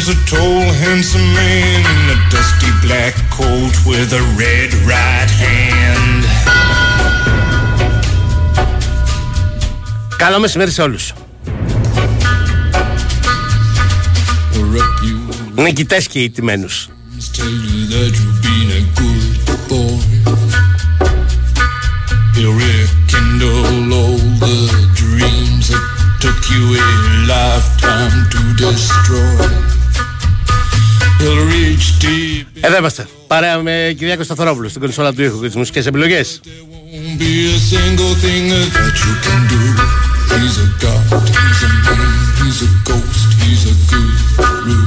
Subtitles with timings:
[0.00, 6.24] comes a tall, handsome man in a dusty black coat with a red right hand.
[10.16, 11.12] Καλό μεσημέρι σε όλους.
[15.54, 16.88] Νικητές και ηττημένους.
[17.38, 19.24] Tell you that you've been a good
[19.70, 19.98] boy.
[22.36, 24.58] He'll rekindle all the
[25.02, 25.84] dreams that
[26.22, 26.88] took you a
[27.32, 29.29] lifetime to destroy.
[32.61, 33.07] Εδώ είμαστε.
[33.27, 36.39] Παρέα με Κυριάκο Σταθερόπουλο στην κονσόλα του ήχου και τις μουσικές επιλογές.
[36.43, 38.45] Won't be a single thing
[38.75, 39.61] that you can do.
[40.33, 44.79] He's a god, he's a man, he's a ghost, he's a guru.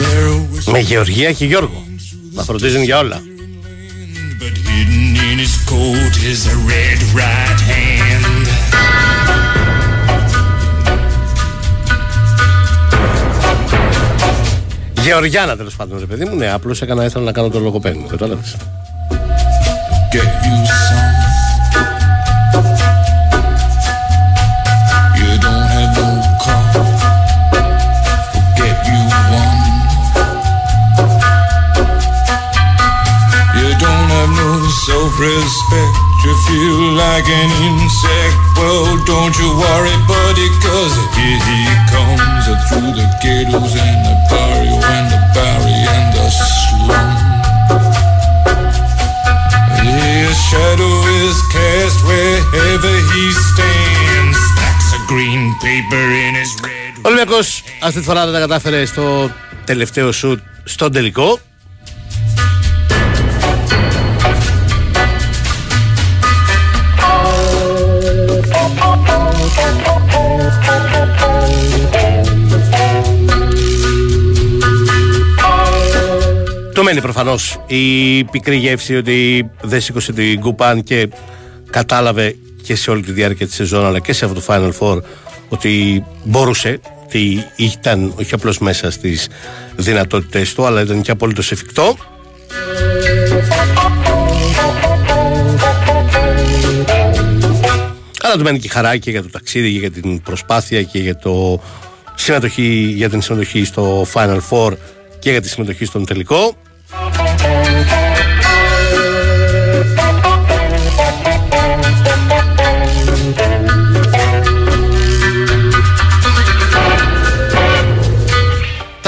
[0.00, 1.86] There Με Γεωργία και Γιώργο.
[2.32, 3.22] Να φροντίζουν για όλα.
[4.40, 7.91] But hidden in his coat is a red right hand.
[15.02, 16.36] Γεωργιάνα τέλο πάντων, ρε παιδί μου.
[16.36, 18.06] Ναι, απλώ έκανα, ήθελα να κάνω το λογοπαίδι μου.
[18.06, 18.42] Κατάλαβε.
[20.14, 21.10] Get you some.
[25.18, 26.08] You don't have no
[26.44, 26.64] car.
[28.58, 29.00] Get you
[29.40, 29.62] one.
[33.58, 34.50] You don't have no
[34.86, 35.94] self-respect.
[36.24, 38.36] You feel like an insect.
[38.58, 41.60] Well, don't you worry, buddy, cause here he
[41.92, 44.16] comes through the ghettos and the
[49.84, 54.36] His shadow is cast wherever he stands.
[54.52, 56.92] Stacks of green paper in his red.
[57.04, 59.30] Ο Ολυμπιακός αυτή τη φορά δεν τα κατάφερε στο
[59.64, 61.38] τελευταίο σουτ στον τελικό.
[76.92, 81.08] Του μένει προφανώς η πικρή γεύση ότι δεν σήκωσε την κουπάν και
[81.70, 85.02] κατάλαβε και σε όλη τη διάρκεια της σεζόν αλλά και σε αυτό το Final Four
[85.48, 89.28] ότι μπορούσε, ότι ήταν όχι απλώς μέσα στις
[89.76, 91.96] δυνατότητες του αλλά ήταν και απολύτως εφικτό.
[98.22, 101.16] Αλλά του μένει και χαρά και για το ταξίδι και για την προσπάθεια και για,
[101.16, 101.62] το
[102.14, 104.72] συμμετοχή, για την συμμετοχή στο Final Four
[105.18, 106.56] και για τη συμμετοχή στον τελικό.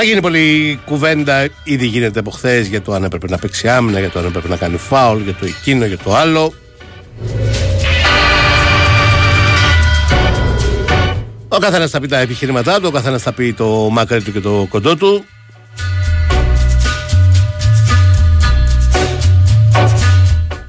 [0.04, 4.10] Γίνει πολλή κουβέντα, ήδη γίνεται από χθες για το αν έπρεπε να παίξει άμυνα, για
[4.10, 6.54] το αν έπρεπε να κάνει φάουλ, για το εκείνο, για το άλλο.
[11.48, 14.40] Ο καθένας θα πει τα επιχειρήματά του, ο καθένας θα πει το μάκρυ του και
[14.40, 15.24] το κοντό του.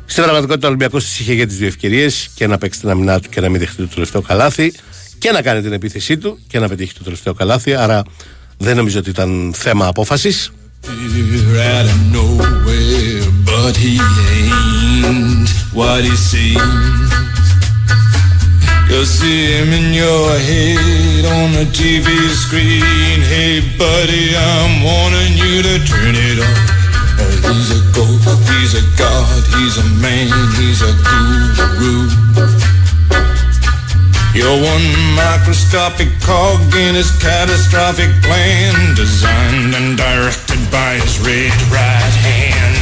[0.06, 3.20] Στην πραγματικότητα ο Ολυμπιακός τη είχε για τις δύο ευκαιρίες και να παίξει την αμυνά
[3.20, 4.74] του και να μην δεχτεί το τελευταίο καλάθι
[5.18, 7.74] και να κάνει την επίθεσή του και να πετύχει το τελευταίο καλάθι.
[7.74, 8.04] Άρα
[8.58, 10.34] δεν νομίζω ότι ήταν θέμα απόφαση.
[10.88, 13.94] Here out of nowhere, but he
[14.38, 17.10] ain't what he seems.
[18.90, 22.08] You'll see him in your head on the TV
[22.44, 23.18] screen.
[23.34, 26.56] Hey, buddy, I'm warning you to turn it on.
[27.18, 30.30] Uh, he's a ghost, he's a god, he's a man,
[30.60, 32.75] he's a guru.
[34.40, 34.88] You're one
[35.24, 38.74] microscopic cog in his catastrophic plan,
[39.04, 42.76] designed and directed by his red right hand.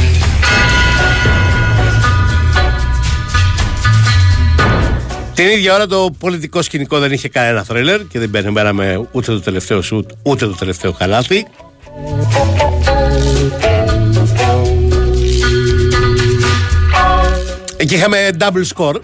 [5.34, 9.40] Την ίδια ώρα το πολιτικό σκηνικό δεν είχε κανένα θρέλερ και δεν περιμέναμε ούτε το
[9.40, 11.46] τελευταίο σουτ ούτε το τελευταίο καλάθι.
[17.76, 18.96] Εκεί είχαμε double score.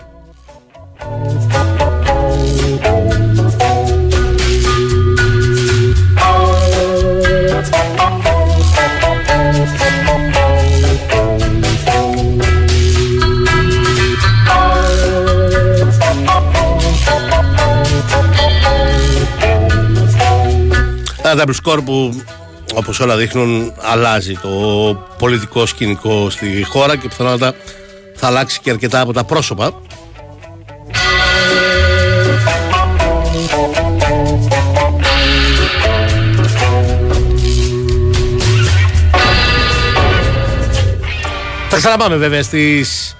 [21.40, 22.22] Πανταμπλου σκορ που
[22.74, 24.48] όπως όλα δείχνουν αλλάζει το
[25.18, 27.58] πολιτικό σκηνικό στη χώρα και πιθανότατα
[28.14, 29.72] θα αλλάξει και αρκετά από τα πρόσωπα.
[41.68, 43.16] Θα ξαναπάμε βέβαια στις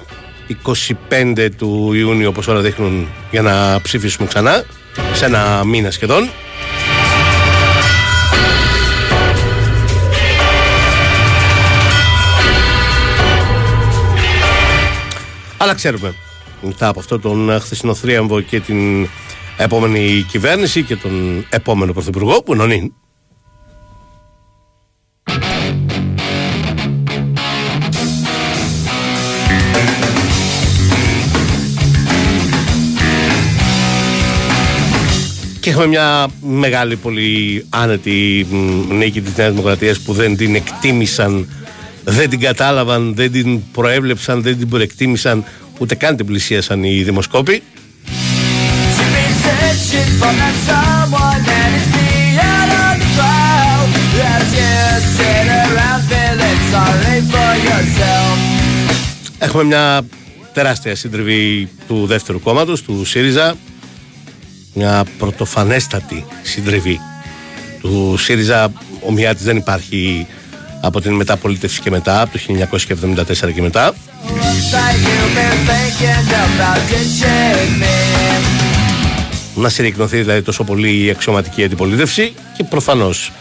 [1.11, 4.65] 25 του Ιούνιου όπως όλα δείχνουν για να ψηφίσουμε ξανά
[5.13, 6.31] σε ένα μήνα σχεδόν.
[15.63, 16.15] Αλλά ξέρουμε
[16.63, 19.09] μετά από αυτό τον χθεσινό θρίαμβο και την
[19.57, 22.91] επόμενη κυβέρνηση και τον επόμενο πρωθυπουργό που είναι
[35.61, 38.47] Και έχουμε μια μεγάλη, πολύ άνετη
[38.91, 41.49] νίκη της Νέας Δημοκρατίας που δεν την εκτίμησαν,
[42.11, 45.45] δεν την κατάλαβαν, δεν την προέβλεψαν, δεν την προεκτίμησαν,
[45.79, 47.63] ούτε καν την πλησίασαν οι δημοσκόποι.
[59.39, 60.03] Έχουμε μια
[60.53, 63.57] τεράστια συντριβή του δεύτερου κόμματος, του ΣΥΡΙΖΑ,
[64.75, 67.01] μια πρωτοφανέστατη συντριβή
[67.81, 70.27] του ΣΥΡΙΖΑ ομοιά της δεν υπάρχει
[70.81, 72.39] από την μεταπολίτευση και μετά, από το
[73.49, 73.95] 1974 και μετά.
[79.55, 83.33] Να συρρυκνωθεί δηλαδή τόσο πολύ η αξιωματική αντιπολίτευση και προφανώς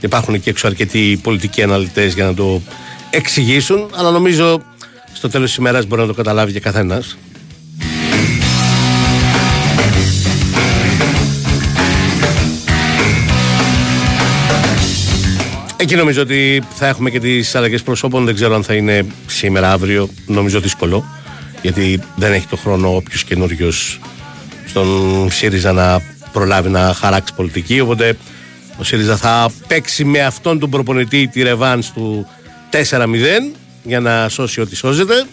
[0.00, 2.62] υπάρχουν και έξω αρκετοί πολιτικοί αναλυτές για να το
[3.10, 4.62] εξηγήσουν αλλά νομίζω
[5.12, 7.16] στο τέλος της ημέρας μπορεί να το καταλάβει και καθένας
[15.76, 18.24] Εκεί νομίζω ότι θα έχουμε και τις αλλαγές προσώπων.
[18.24, 20.08] Δεν ξέρω αν θα είναι σήμερα, αύριο.
[20.26, 21.04] Νομίζω δύσκολο.
[21.62, 24.00] Γιατί δεν έχει το χρόνο όποιος καινούριος
[24.66, 26.00] στον ΣΥΡΙΖΑ να
[26.32, 27.80] προλάβει να χαράξει πολιτική.
[27.80, 28.16] Οπότε
[28.78, 32.26] ο ΣΥΡΙΖΑ θα παίξει με αυτόν τον προπονητή τη ρεβάν του
[32.90, 33.06] 4-0
[33.82, 35.24] για να σώσει ό,τι σώζεται.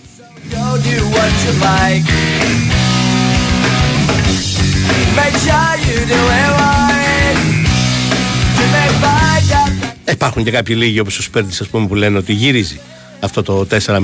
[10.13, 12.79] Υπάρχουν και κάποιοι λίγοι όπως ο Σπέρτης ας πούμε που λένε ότι γυρίζει
[13.19, 13.99] αυτό το 4-0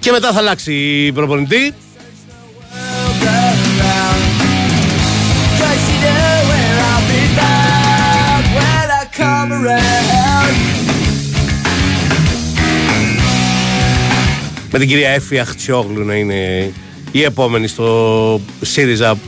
[0.00, 0.72] και μετά θα αλλάξει
[1.06, 1.74] η προπονητή.
[14.70, 16.72] Με την κυρία Έφη Αχτσιόγλου να είναι
[17.12, 19.18] η επόμενη στο ΣΥΡΙΖΑ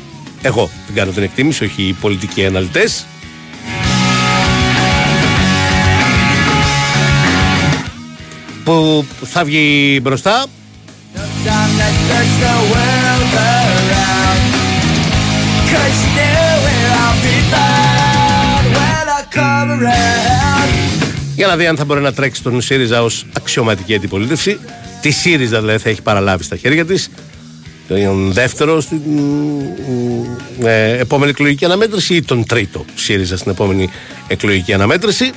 [0.42, 3.06] εγώ την κάνω την εκτίμηση, όχι οι πολιτικοί αναλυτές.
[8.64, 10.46] Που θα βγει μπροστά.
[21.34, 24.58] Για να δει αν θα μπορεί να τρέξει τον ΣΥΡΙΖΑ ως αξιωματική αντιπολίτευση.
[25.00, 27.10] Τη ΣΥΡΙΖΑ δηλαδή θα έχει παραλάβει στα χέρια της
[27.94, 29.00] τον δεύτερο στην
[30.62, 33.88] ε, επόμενη εκλογική αναμέτρηση ή τον τρίτο ΣΥΡΙΖΑ στην επόμενη
[34.28, 35.32] εκλογική αναμέτρηση.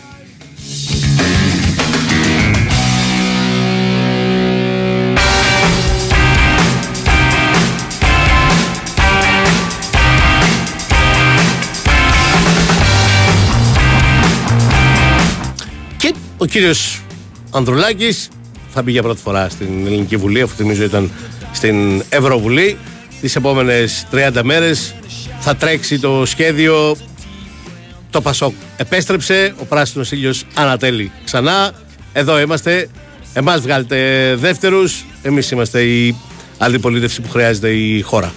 [15.97, 17.01] Και ο κύριος
[17.51, 18.29] Ανδρουλάκης
[18.73, 21.11] θα μπει για πρώτη φορά στην Ελληνική Βουλή, αφού θυμίζω ήταν
[21.51, 22.77] στην Ευρωβουλή.
[23.21, 24.95] Τις επόμενες 30 μέρες
[25.39, 26.97] θα τρέξει το σχέδιο
[28.09, 28.53] το Πασόκ.
[28.77, 31.71] Επέστρεψε, ο πράσινος ήλιος ανατέλει ξανά.
[32.13, 32.89] Εδώ είμαστε.
[33.33, 33.97] Εμάς βγάλετε
[34.35, 35.05] δεύτερους.
[35.21, 36.15] Εμείς είμαστε η
[36.57, 38.33] αντιπολίτευση που χρειάζεται η χώρα.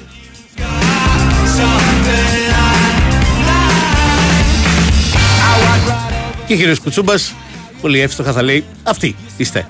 [6.47, 7.35] Και ο κύριος Κουτσούμπας
[7.81, 9.66] πολύ εύστοχα θα λέει αυτοί είστε.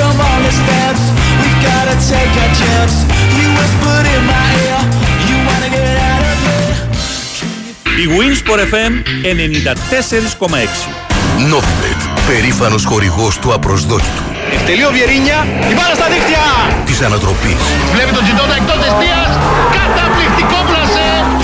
[0.00, 1.02] Come on the steps
[1.40, 2.94] We've gotta take a chance
[3.38, 4.80] You whispered in my ear
[5.28, 6.76] You wanna get out of here;
[8.02, 8.92] Η Winsport FM
[10.44, 11.00] 94,6
[11.52, 14.22] Novibet, περήφανος χορηγός του απροσδόκητου.
[14.52, 16.44] Εκτελείο Βιερίνια, η μπάλα στα δίχτυα!
[16.84, 17.62] Της ανατροπής.
[17.92, 19.30] Βλέπει τον Τζιντότα εκτός δεσπίας,
[19.76, 20.69] καταπληκτικό πλασέ!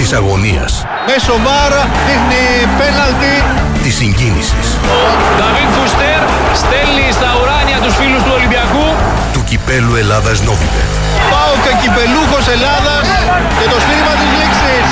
[0.07, 0.73] Της αγωνίας.
[1.09, 2.45] Μέσο βάρα, δείχνει
[2.81, 3.35] πέναλτι.
[3.83, 4.67] Της συγκίνησης.
[4.97, 5.01] Ο
[5.37, 6.21] Νταβίτ Φουστέρ
[6.63, 8.87] στέλνει στα ουράνια τους φίλους του Ολυμπιακού.
[9.47, 10.91] Του κυπέλου Ελλάδας Νόβιμπετ.
[11.33, 13.07] Πάω και κυπελούχος Ελλάδας
[13.59, 14.89] και το στήριγμα της λήξης.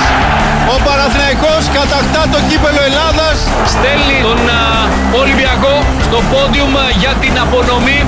[0.75, 3.37] Ο Παναθηναϊκός κατακτά το κύπελο Ελλάδας.
[3.73, 4.40] Στέλνει τον
[5.20, 5.75] Ολυμπιακό
[6.06, 8.00] στο πόντιουμ για την απονομή.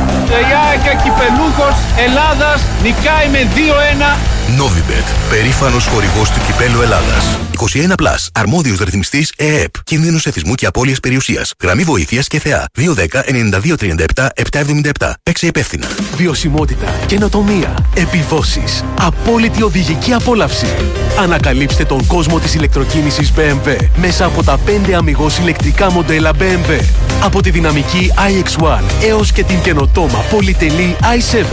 [0.48, 1.74] Η ΑΕΚ κυπελούχος
[2.04, 4.10] Ελλάδας νικάει με 2-1.
[4.60, 7.24] Novibet, περήφανος χορηγός του κυπέλου Ελλάδας.
[7.56, 9.82] 21 Plus, αρμόδιος ρυθμιστής ΕΕΠ.
[9.84, 11.52] Κίνδυνος εθισμού και απώλειας περιουσίας.
[11.62, 12.64] Γραμμή βοήθειας και θεά.
[12.72, 15.14] 210-9237-777.
[15.22, 15.86] Παίξε υπεύθυνα.
[16.16, 20.66] Βιωσιμότητα, καινοτομία, επιδόσεις, απόλυτη οδηγική απόλαυση.
[21.18, 24.58] Ανακαλύψτε τον κόσμο της ηλεκτροκίνησης BMW μέσα από τα
[24.88, 26.80] 5 αμυγός ηλεκτρικά μοντέλα BMW.
[27.22, 31.44] Από τη δυναμική iX1 έως και την καινοτόμα πολυτελή i7.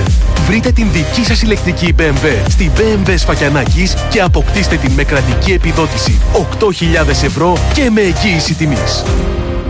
[0.47, 5.91] Βρείτε την δική σας ηλεκτρική BMW στη BMW Σφακιανάκης και αποκτήστε την με κρατική επιδότηση
[5.93, 9.03] 8.000 ευρώ και με εγγύηση τιμής.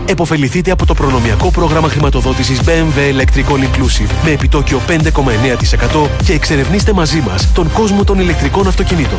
[0.06, 6.92] Εποφεληθείτε από το προνομιακό πρόγραμμα χρηματοδότησης BMW Electric All Inclusive με επιτόκιο 5,9% και εξερευνήστε
[6.92, 9.18] μαζί μας τον κόσμο των ηλεκτρικών αυτοκινήτων.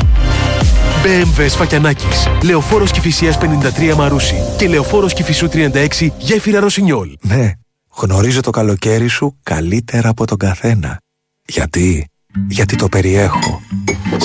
[1.03, 7.17] BMW Σφακιανάκης, Λεωφόρος Κηφισίας 53 Μαρούσι και Λεωφόρος Κηφισού 36 Γέφυρα Ρωσινιόλ.
[7.21, 7.51] Ναι,
[7.95, 10.97] γνωρίζω το καλοκαίρι σου καλύτερα από τον καθένα.
[11.45, 12.07] Γιατί,
[12.47, 13.61] γιατί το περιέχω.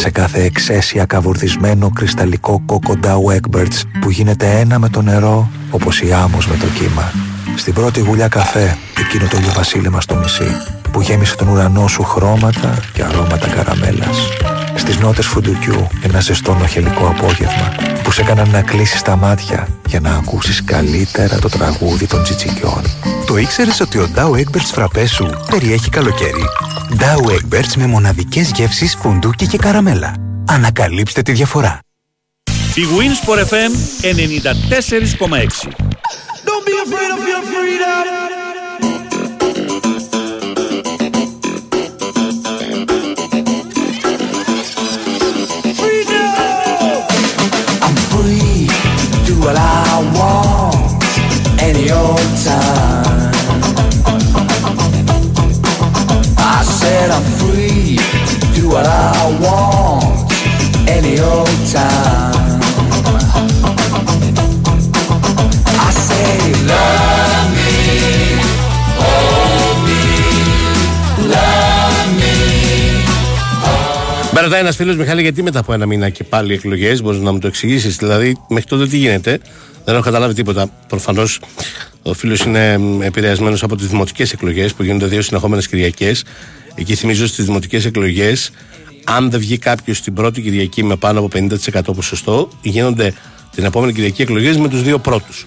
[0.01, 6.01] Σε κάθε εξαίσια καβουρδισμένο κρυσταλλικό κόκο Dow Egberts που γίνεται ένα με το νερό όπως
[6.01, 7.13] η άμμος με το κύμα.
[7.57, 10.57] Στην πρώτη γουλιά καφέ, εκείνο το ηλιοβασίλεμα στο μισή
[10.93, 14.19] που γέμισε τον ουρανό σου χρώματα και αρώματα καραμέλας.
[14.75, 20.01] Στις νότες φουντουκιού ένα ζεστό νοχελικό απόγευμα που σε έκαναν να κλείσεις τα μάτια για
[20.01, 22.83] να ακούσεις καλύτερα το τραγούδι των τσιτσικιών.
[23.27, 26.45] Το ήξερες ότι ο Dow Egberts φραπέ σου περιέχει καλοκαίρι;
[26.99, 30.15] Dow Egberts με μοναδικές γεύσεις φουντούκι και καραμέλα.
[30.49, 31.79] Ανακαλύψτε τη διαφορά.
[32.75, 33.71] Η Winsport FM
[34.03, 35.69] 94,6
[36.47, 38.20] Don't be afraid of your freedom.
[61.23, 62.61] Old time.
[65.87, 66.35] I say
[66.71, 67.73] love me,
[69.01, 70.03] hold me,
[71.33, 72.35] love me.
[74.33, 77.33] Με ρωτάει ένας φίλος Μιχάλη, γιατί μετά από ένα μήνα και πάλι εκλογές, μπορείς να
[77.33, 79.39] μου το εξηγήσεις; Δηλαδή, μέχρι τότε τι γίνεται;
[79.85, 80.67] Δεν έχω καταλάβει τίποτα.
[80.89, 81.41] Προφανώς
[82.03, 86.25] ο φίλος είναι επηρεασμένος από τις δημοτικές εκλογές που γίνονται δύο συνεχόμενες Κυριακές.
[86.75, 88.51] Εκεί θυμίζω στις δημοτικές εκλογές,
[89.11, 93.15] αν δεν βγει κάποιος την πρώτη Κυριακή με πάνω από 50% ποσοστό, γίνονται
[93.55, 95.47] την επόμενη Κυριακή εκλογές με τους δύο πρώτους.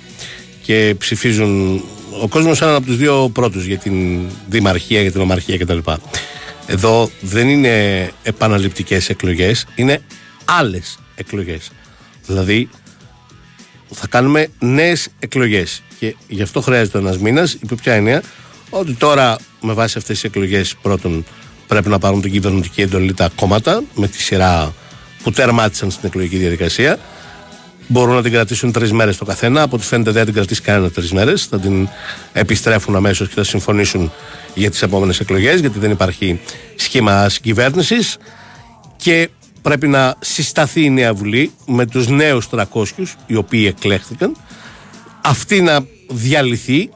[0.61, 1.81] Και ψηφίζουν
[2.21, 5.77] ο κόσμος έναν από τους δύο πρώτους για την Δημαρχία, για την Ομαρχία κτλ.
[6.65, 10.01] Εδώ δεν είναι επαναληπτικές εκλογές, είναι
[10.45, 11.71] άλλες εκλογές.
[12.25, 12.69] Δηλαδή
[13.89, 18.23] θα κάνουμε νέες εκλογές και γι' αυτό χρειάζεται ένας μήνας, υπό ποια έννοια,
[18.69, 21.25] ότι τώρα με βάση αυτές τις εκλογές πρώτον
[21.73, 24.73] πρέπει να πάρουν την κυβερνητική εντολή τα κόμματα με τη σειρά
[25.23, 26.99] που τερμάτισαν στην εκλογική διαδικασία.
[27.87, 29.61] Μπορούν να την κρατήσουν τρεις μέρες το καθένα.
[29.61, 31.45] Από ό,τι φαίνεται δεν θα την κρατήσει κανένα τρεις μέρες.
[31.45, 31.87] Θα την
[32.33, 34.11] επιστρέφουν αμέσως και θα συμφωνήσουν
[34.53, 36.39] για τις επόμενες εκλογές, γιατί δεν υπάρχει
[36.75, 38.17] σχήμα συγκυβέρνησης.
[38.95, 39.29] Και
[39.61, 44.35] πρέπει να συσταθεί η νέα Βουλή με τους νέους 300 οι οποίοι εκλέχθηκαν.
[45.21, 46.89] Αυτή να διαλυθεί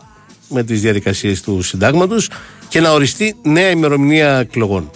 [0.49, 2.29] με τις διαδικασίες του συντάγματος
[2.67, 4.89] και να οριστεί νέα ημερομηνία εκλογών.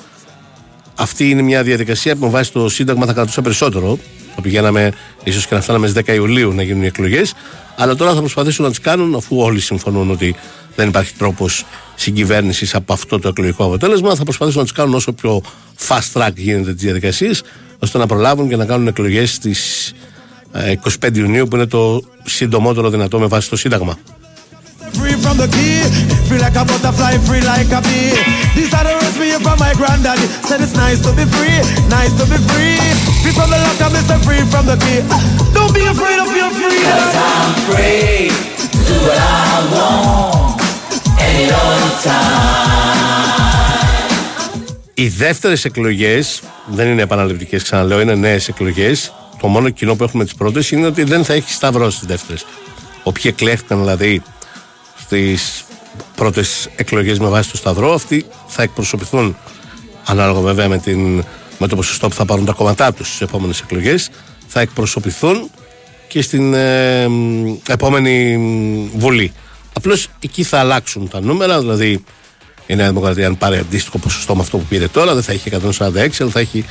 [0.95, 3.99] Αυτή είναι μια διαδικασία που με βάση το Σύνταγμα θα κρατούσε περισσότερο.
[4.35, 7.33] Θα πηγαίναμε ίσως και να φτάναμε στις 10 Ιουλίου να γίνουν οι εκλογές.
[7.77, 10.35] Αλλά τώρα θα προσπαθήσουν να τις κάνουν αφού όλοι συμφωνούν ότι
[10.75, 14.15] δεν υπάρχει τρόπος συγκυβέρνησης από αυτό το εκλογικό αποτέλεσμα.
[14.15, 15.41] Θα προσπαθήσουν να τις κάνουν όσο πιο
[15.87, 17.43] fast track γίνεται τις διαδικασίες,
[17.79, 19.93] ώστε να προλάβουν και να κάνουν εκλογές στις
[21.01, 23.97] 25 Ιουνίου, που είναι το συντομότερο δυνατό με βάση το Σύνταγμα.
[24.97, 25.81] Free from the key,
[26.27, 28.13] feel like a butterfly, free like a bee.
[28.55, 30.25] These are the words we hear from my granddaddy.
[30.47, 31.57] Said it's nice to be free,
[31.89, 32.77] nice to be free.
[33.21, 34.17] Free from the lock, I'm Mr.
[34.25, 34.99] Free from the key.
[35.55, 36.95] Don't be afraid of your freedom.
[36.95, 38.29] Cause I'm free
[38.73, 40.61] to do what I want
[41.27, 43.01] any old time.
[44.93, 46.19] Οι δεύτερε εκλογέ
[46.65, 48.91] δεν είναι επαναληπτικέ, ξαναλέω, είναι νέε εκλογέ.
[49.41, 52.37] Το μόνο κοινό που έχουμε τι πρώτε είναι ότι δεν θα έχει σταυρό στι δεύτερε.
[53.03, 54.21] Όποιοι εκλέχθηκαν δηλαδή
[55.11, 55.37] στι
[56.15, 59.37] πρώτες εκλογές με βάση το Σταυρό, αυτοί θα εκπροσωπηθούν
[60.05, 61.23] ανάλογα βέβαια με, την,
[61.57, 64.09] με το ποσοστό που θα πάρουν τα κόμματά τους στις επόμενες εκλογές,
[64.47, 65.49] θα εκπροσωπηθούν
[66.07, 67.07] και στην ε,
[67.67, 68.37] επόμενη
[68.95, 69.33] Βουλή.
[69.73, 72.03] Απλώς εκεί θα αλλάξουν τα νούμερα, δηλαδή
[72.67, 75.51] η Νέα Δημοκρατία, αν πάρει αντίστοιχο ποσοστό με αυτό που πήρε τώρα, δεν θα έχει
[75.77, 75.89] 146,
[76.19, 76.65] αλλά θα έχει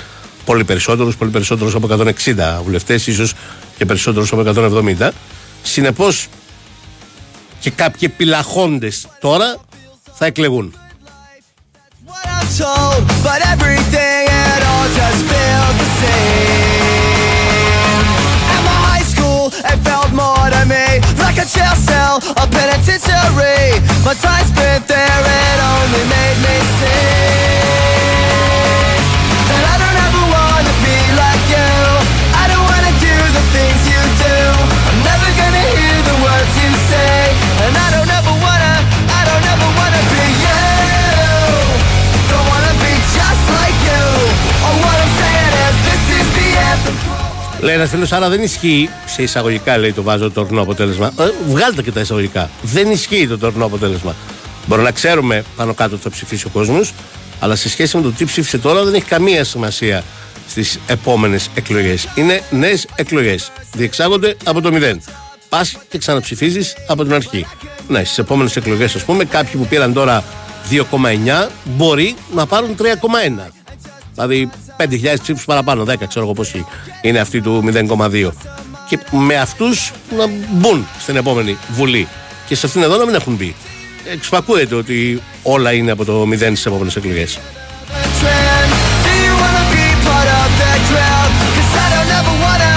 [0.44, 3.34] πολύ περισσότερους, πολύ περισσότερους από 160 βουλευτές, ίσως
[3.78, 5.10] και περισσότερους από 170.
[5.62, 6.28] Συνεπώς,
[7.60, 9.56] και κάποιοι επιλαχόντες τώρα
[10.14, 10.74] θα εκλεγούν.
[12.04, 13.28] Είναι αυτό που
[24.86, 27.79] there it only made me sick
[47.60, 48.88] Λέει ένας φίλος, άρα δεν ισχύει.
[49.06, 51.12] Σε εισαγωγικά λέει το βάζω το τωρινό αποτέλεσμα.
[51.18, 52.50] Ε, βγάλτε και τα εισαγωγικά.
[52.62, 54.14] Δεν ισχύει το τωρινό αποτέλεσμα.
[54.66, 56.92] Μπορεί να ξέρουμε πάνω κάτω τι θα ψηφίσει ο κόσμος,
[57.40, 60.04] αλλά σε σχέση με το τι ψήφισε τώρα δεν έχει καμία σημασία
[60.48, 62.08] στις επόμενες εκλογές.
[62.14, 63.52] Είναι νέες εκλογές.
[63.72, 65.02] Διεξάγονται από το μηδέν.
[65.48, 67.46] Πας και ξαναψηφίζεις από την αρχή.
[67.88, 70.24] Ναι, στις επόμενες εκλογές, ας πούμε, κάποιοι που πήραν τώρα
[70.70, 73.52] 2,9 μπορεί να πάρουν 3,1.
[74.14, 76.66] Δηλαδή 5.000 ψήφους παραπάνω, 10 ξέρω εγώ πόσοι
[77.02, 78.32] είναι αυτοί του 0,2.
[78.88, 82.08] Και με αυτούς να μπουν στην επόμενη Βουλή.
[82.46, 83.54] Και σε αυτήν εδώ να μην έχουν μπει.
[84.12, 87.38] Εξυπακούεται ότι όλα είναι από το 0 στις επόμενες εκλογές.
[88.20, 88.70] trend.
[89.06, 91.30] Do you wanna be part of that crowd?
[91.52, 92.72] 'Cause I don't ever wanna,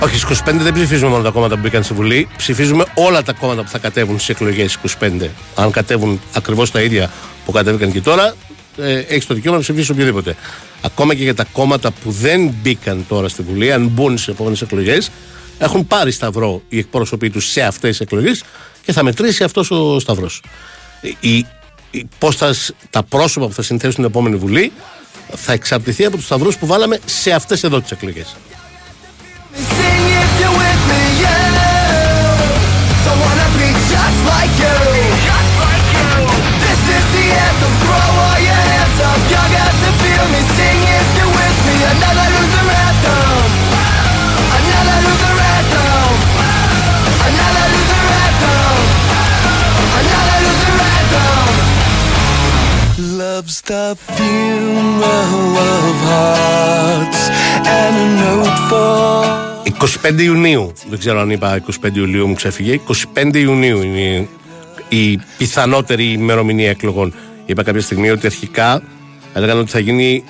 [0.00, 2.28] Όχι, στις 25 δεν ψηφίζουμε μόνο τα κόμματα που μπήκαν στη Βουλή.
[2.36, 5.10] Ψηφίζουμε όλα τα κόμματα που θα κατέβουν στις εκλογές 25.
[5.54, 7.10] Αν κατέβουν ακριβώς τα ίδια
[7.44, 8.34] που κατέβηκαν και τώρα,
[8.78, 10.36] ε, έχεις το δικαίωμα να ψηφίσεις οποιοδήποτε.
[10.80, 14.62] Ακόμα και για τα κόμματα που δεν μπήκαν τώρα στη Βουλή, αν μπουν στις επόμενες
[14.62, 15.10] εκλογές,
[15.58, 18.42] έχουν πάρει σταυρό οι εκπρόσωποι τους σε αυτές τις εκλογές
[18.84, 20.42] και θα μετρήσει αυτός ο σταυρός.
[21.20, 21.46] Η,
[21.90, 24.72] η, πώς θα, σ- τα πρόσωπα που θα συνθέσουν την επόμενη Βουλή
[25.36, 28.36] θα εξαρτηθεί από τους σταυρούς που βάλαμε σε αυτές εδώ τις εκλογές.
[53.36, 53.84] Love's the
[54.16, 57.22] funeral of hearts
[57.78, 62.80] and a note for 25 Ιουνίου, δεν ξέρω αν είπα 25 Ιουλίου μου ξέφυγε,
[63.14, 64.28] 25 Ιουνίου είναι
[64.88, 67.14] η πιθανότερη ημερομηνία εκλογών.
[67.46, 68.82] Είπα κάποια στιγμή ότι αρχικά
[69.34, 70.24] έλεγαν ότι θα γίνει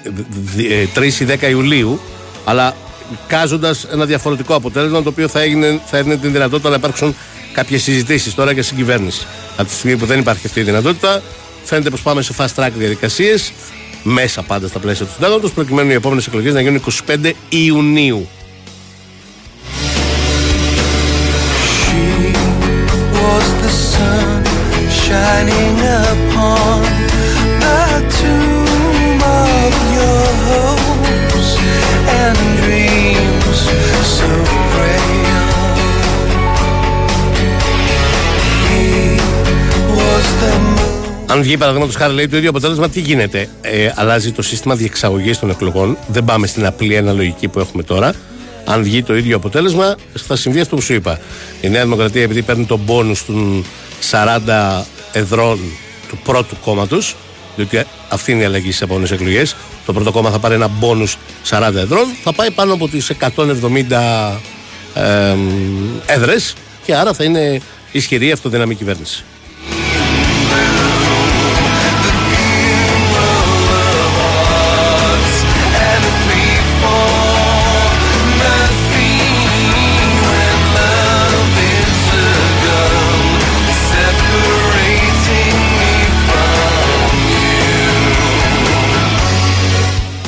[0.54, 2.00] δ- ε, 3 ή 10 Ιουλίου,
[2.44, 2.74] αλλά
[3.26, 7.14] κάζοντας ένα διαφορετικό αποτέλεσμα το οποίο θα, έγινε, θα έδινε την δυνατότητα να υπάρξουν
[7.52, 9.26] κάποιες συζητήσεις τώρα και στην κυβέρνηση.
[9.56, 11.22] Από τη στιγμή που δεν υπάρχει αυτή η δυνατότητα,
[11.66, 13.52] φαίνεται πως πάμε σε fast track διαδικασίες,
[14.02, 18.28] μέσα πάντα στα πλαίσια του συντάγματος, προκειμένου οι επόμενες εκλογές να γίνουν 25 Ιουνίου.
[23.36, 24.42] was the sun
[25.04, 25.78] shining
[26.10, 26.80] upon
[27.64, 27.82] the
[28.18, 31.50] tomb of your hopes
[32.22, 33.60] and dreams
[34.16, 34.28] so
[34.72, 35.76] frail.
[38.68, 39.18] He
[39.98, 40.85] was the moon.
[41.28, 45.38] Αν βγει παραδείγματος χάρη λέει το ίδιο αποτέλεσμα, τι γίνεται; Ε, αλλάζει το σύστημα διεξαγωγής
[45.38, 45.98] των εκλογών.
[46.06, 48.14] Δεν πάμε στην απλή αναλογική που έχουμε τώρα.
[48.64, 51.18] Αν βγει το ίδιο αποτέλεσμα, θα συμβεί αυτό που σου είπα.
[51.60, 53.64] Η Νέα Δημοκρατία, επειδή παίρνει τον πόνους των
[54.10, 55.58] 40 εδρών
[56.08, 57.16] του πρώτου κόμματος,
[57.56, 61.16] διότι αυτή είναι η αλλαγή στις επόμενες εκλογές, το πρώτο κόμμα θα πάρει ένα πόνους
[61.48, 64.40] 40 εδρών, θα πάει πάνω από τις 170
[64.94, 65.36] ε,
[66.06, 67.60] έδρες και άρα θα είναι
[67.92, 69.24] ισχυρή αυτοδυναμή κυβέρνηση.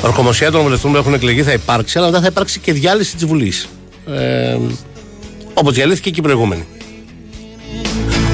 [0.09, 3.25] Ορκομοσία των βουλευτών που έχουν εκλεγεί θα υπάρξει, αλλά δεν θα υπάρξει και διάλυση της
[3.25, 3.67] Βουλής.
[4.07, 4.57] Ε,
[5.53, 6.65] Όπως διαλύθηκε και η προηγούμενη.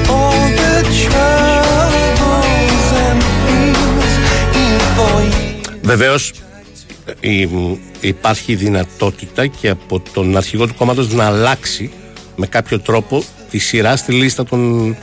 [0.08, 5.78] all the troubles and fears for you.
[5.82, 6.32] Βεβαίως
[8.00, 11.90] υπάρχει δυνατότητα και από τον αρχηγό του κόμματος να αλλάξει
[12.36, 14.96] με κάποιο τρόπο τη σειρά στη λίστα των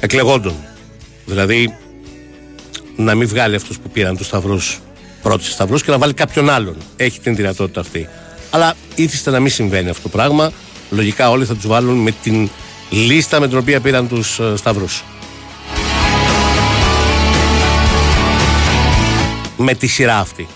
[0.00, 0.54] εκλεγόντων.
[1.24, 1.74] Δηλαδή
[2.96, 4.80] να μην βγάλει αυτούς που πήραν τους σταυρούς
[5.28, 6.76] πρώτου σταυρού και να βάλει κάποιον άλλον.
[6.96, 8.08] Έχει την δυνατότητα αυτή.
[8.50, 10.52] Αλλά ήθιστε να μην συμβαίνει αυτό το πράγμα.
[10.90, 12.50] λογικά όλοι θα τους βάλουν με την
[12.90, 15.04] λίστα με την οποία πήραν τους Σταυρούς.
[19.56, 20.48] Με τη σειρά αυτή.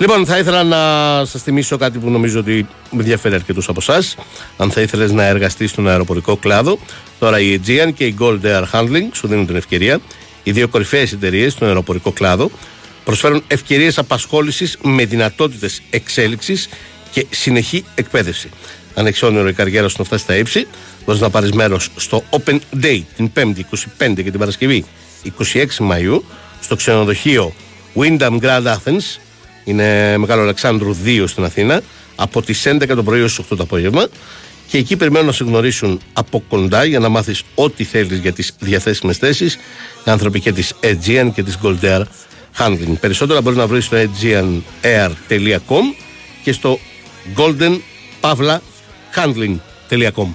[0.00, 4.16] Λοιπόν, θα ήθελα να σας θυμίσω κάτι που νομίζω ότι με ενδιαφέρει αρκετούς από εσάς.
[4.56, 6.78] Αν θα ήθελες να εργαστείς στον αεροπορικό κλάδο,
[7.18, 10.00] τώρα η Aegean και η Gold Air Handling σου δίνουν την ευκαιρία.
[10.42, 12.50] Οι δύο κορυφαίες εταιρείες στον αεροπορικό κλάδο
[13.04, 16.68] προσφέρουν ευκαιρίες απασχόλησης με δυνατότητες εξέλιξης
[17.10, 18.48] και συνεχή εκπαίδευση.
[18.94, 20.66] Αν έχεις όνειρο η καριέρα σου να φτάσει στα ύψη,
[21.06, 23.60] μπορείς να πάρεις μέρος στο Open Day την 5η
[23.98, 24.84] 25 και την Παρασκευή
[25.54, 26.24] 26 Μαου
[26.60, 27.52] στο ξενοδοχείο
[27.94, 29.18] Wyndham Grand Athens
[29.70, 31.82] είναι Μεγάλο Αλεξάνδρου 2 στην Αθήνα
[32.16, 34.08] από τις 11 το πρωί ως 8 το απόγευμα
[34.66, 38.52] και εκεί περιμένουν να σε γνωρίσουν από κοντά για να μάθεις ό,τι θέλεις για τις
[38.58, 39.54] διαθέσιμες θέσεις
[40.06, 42.02] οι άνθρωποι και της Aegean και της Gold Air
[42.58, 42.94] Handling.
[43.00, 45.82] Περισσότερα μπορεί να βρεις στο aegeanair.com
[46.42, 46.78] και στο
[47.36, 50.28] goldenpavlahandling.com.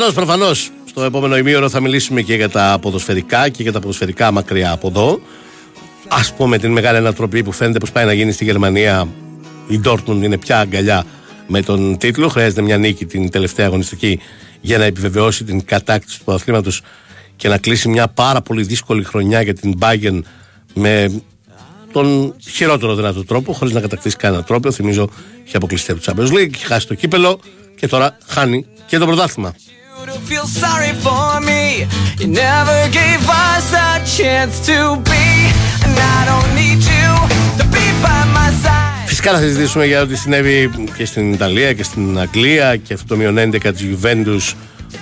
[0.00, 0.70] Προφανώς, προφανώς.
[0.84, 4.88] Στο επόμενο ημίωρο θα μιλήσουμε και για τα ποδοσφαιρικά και για τα ποδοσφαιρικά μακριά από
[4.88, 5.20] εδώ.
[6.08, 9.08] Α πούμε την μεγάλη ανατροπή που φαίνεται πως πάει να γίνει στη Γερμανία.
[9.68, 11.04] Η Dortmund είναι πια αγκαλιά
[11.46, 12.28] με τον τίτλο.
[12.28, 14.20] Χρειάζεται μια νίκη την τελευταία αγωνιστική
[14.60, 16.70] για να επιβεβαιώσει την κατάκτηση του ποδοσφαίρματο
[17.36, 20.20] και να κλείσει μια πάρα πολύ δύσκολη χρονιά για την Bayern
[20.74, 21.22] με
[21.92, 24.72] τον χειρότερο δυνατό τρόπο, χωρίς να κατακτήσει κανένα τρόπο.
[24.72, 25.10] Θυμίζω,
[25.44, 27.40] είχε αποκλειστεί από το Champions League, είχε χάσει το κύπελο
[27.76, 29.54] και τώρα χάνει και το πρωτάθλημα.
[39.06, 43.16] Φυσικά θα συζητήσουμε για ό,τι συνέβη και στην Ιταλία και στην Αγγλία και αυτό το
[43.16, 44.54] μείον 11 της Juventus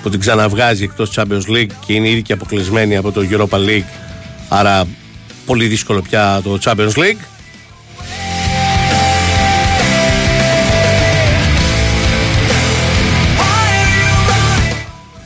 [0.02, 3.88] που την ξαναβγάζει εκτός Champions League και είναι ήδη και αποκλεισμένη από το Europa League.
[4.48, 4.86] Άρα
[5.46, 7.37] πολύ δύσκολο πια το Champions League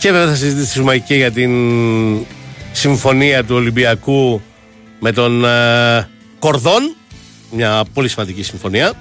[0.03, 1.53] Και βέβαια θα συζητήσουμε και για την
[2.73, 4.43] συμφωνία του Ολυμπιακού
[5.01, 6.97] με τον ε, Κορδόν.
[7.51, 8.93] Μια πολύ σημαντική συμφωνία.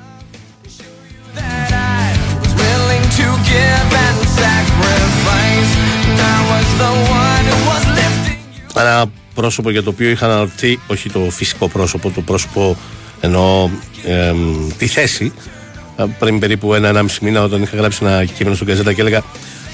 [8.76, 12.78] Ένα πρόσωπο για το οποίο είχα αναρωτηθεί, όχι το φυσικό πρόσωπο, το πρόσωπο
[13.20, 13.72] ενώ
[14.06, 14.34] ε,
[14.78, 15.34] τη θέση
[15.98, 19.24] ε, πριν περίπου ένα-ενάμιση μήνα όταν είχα γράψει ένα κείμενο στον Καζέτα και έλεγα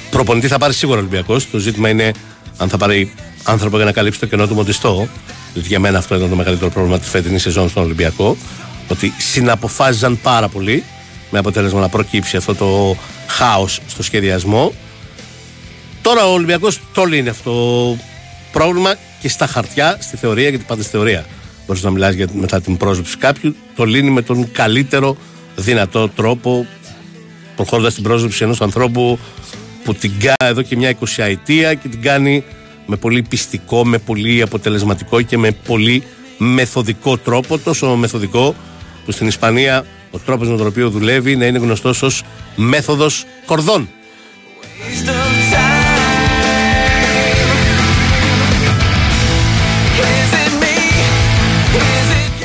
[0.09, 1.49] Προπονητή θα πάρει σίγουρα ο Ολυμπιακός.
[1.49, 2.11] Το ζήτημα είναι
[2.57, 5.07] αν θα πάρει άνθρωπο για να καλύψει το κενό του Μοντιστό.
[5.53, 8.37] Διότι για μένα αυτό ήταν το μεγαλύτερο πρόβλημα της φετινής σεζόν στον Ολυμπιακό.
[8.87, 10.83] Ότι συναποφάσιζαν πάρα πολύ
[11.29, 14.73] με αποτέλεσμα να προκύψει αυτό το χάος στο σχεδιασμό.
[16.01, 17.97] Τώρα ο Ολυμπιακός το λύνει αυτό το
[18.51, 21.25] πρόβλημα και στα χαρτιά, στη θεωρία, γιατί πάντα στη θεωρία
[21.67, 23.55] μπορείς να μιλάς μετά την πρόσληψη κάποιου.
[23.75, 25.17] Το λύνει με τον καλύτερο
[25.55, 26.67] δυνατό τρόπο,
[27.55, 29.19] προχωρώντας την πρόσληψη ενός ανθρώπου
[29.87, 32.43] που την κάνει εδώ και μια 20 ετία και την κάνει
[32.85, 36.03] με πολύ πιστικό, με πολύ αποτελεσματικό και με πολύ
[36.37, 37.57] μεθοδικό τρόπο.
[37.57, 38.55] Τόσο μεθοδικό
[39.05, 42.23] που στην Ισπανία ο τρόπος με τον οποίο δουλεύει να είναι γνωστός ως
[42.55, 43.89] μέθοδος κορδών.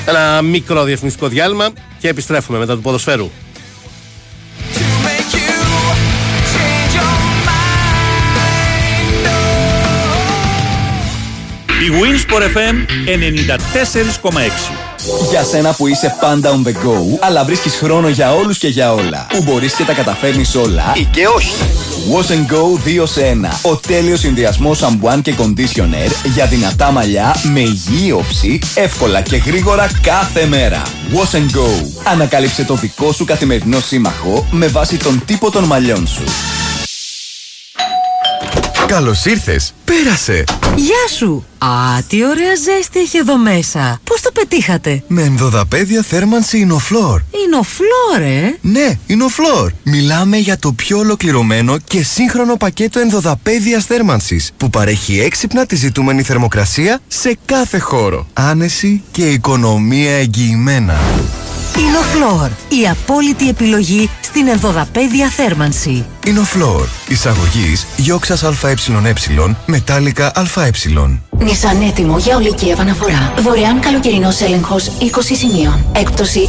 [0.07, 3.31] Ένα μικρό διαφημιστικό διάλειμμα και επιστρέφουμε μετά του ποδοσφαίρου.
[11.83, 12.75] Η Winsport FM
[14.31, 14.33] 94,6
[15.31, 18.93] για σένα που είσαι πάντα on the go, αλλά βρίσκεις χρόνο για όλους και για
[18.93, 19.27] όλα.
[19.29, 21.55] Που μπορείς και τα καταφέρνεις όλα ή και όχι.
[22.13, 23.71] Wash and Go 2 σε 1.
[23.71, 29.91] Ο τέλειος συνδυασμός σαμπουάν και conditioner για δυνατά μαλλιά με υγιή όψη, εύκολα και γρήγορα
[30.03, 30.83] κάθε μέρα.
[31.13, 31.87] Wash and Go.
[32.05, 36.25] Ανακάλυψε το δικό σου καθημερινό σύμμαχο με βάση τον τύπο των μαλλιών σου.
[38.93, 39.75] Καλώς ήρθες.
[39.85, 40.45] Πέρασε.
[40.77, 41.45] Γεια σου.
[41.59, 41.69] Α,
[42.09, 44.01] τι ωραία ζέστη έχει εδώ μέσα.
[44.05, 47.21] Πώς το πετύχατε; Με ενδοδαπέδια θέρμανση Ινοφλόρ.
[47.47, 49.73] Ινοφλόρ, ε; Ναι, Ινοφλόρ.
[49.83, 56.23] Μιλάμε για το πιο ολοκληρωμένο και σύγχρονο πακέτο ενδοδαπέδιας θέρμανσης που παρέχει έξυπνα τη ζητούμενη
[56.23, 58.27] θερμοκρασία σε κάθε χώρο.
[58.33, 61.01] Άνεση και οικονομία εγγυημένα.
[61.79, 62.51] Ινοφλόρ.
[62.69, 66.05] Η απόλυτη επιλογή στην ενδοδαπέδια θέρμανση.
[66.27, 66.89] Ινοφλόρ.
[67.09, 68.75] Εισαγωγής γιόξα ΑΕ
[69.67, 70.71] μετάλλικα ΑΕ.
[71.31, 73.35] Νισάν έτοιμο για ολική επαναφορά.
[73.39, 75.85] Δωρεάν καλοκαιρινός έλεγχος 20 σημείων.
[75.97, 76.49] Έκπτωση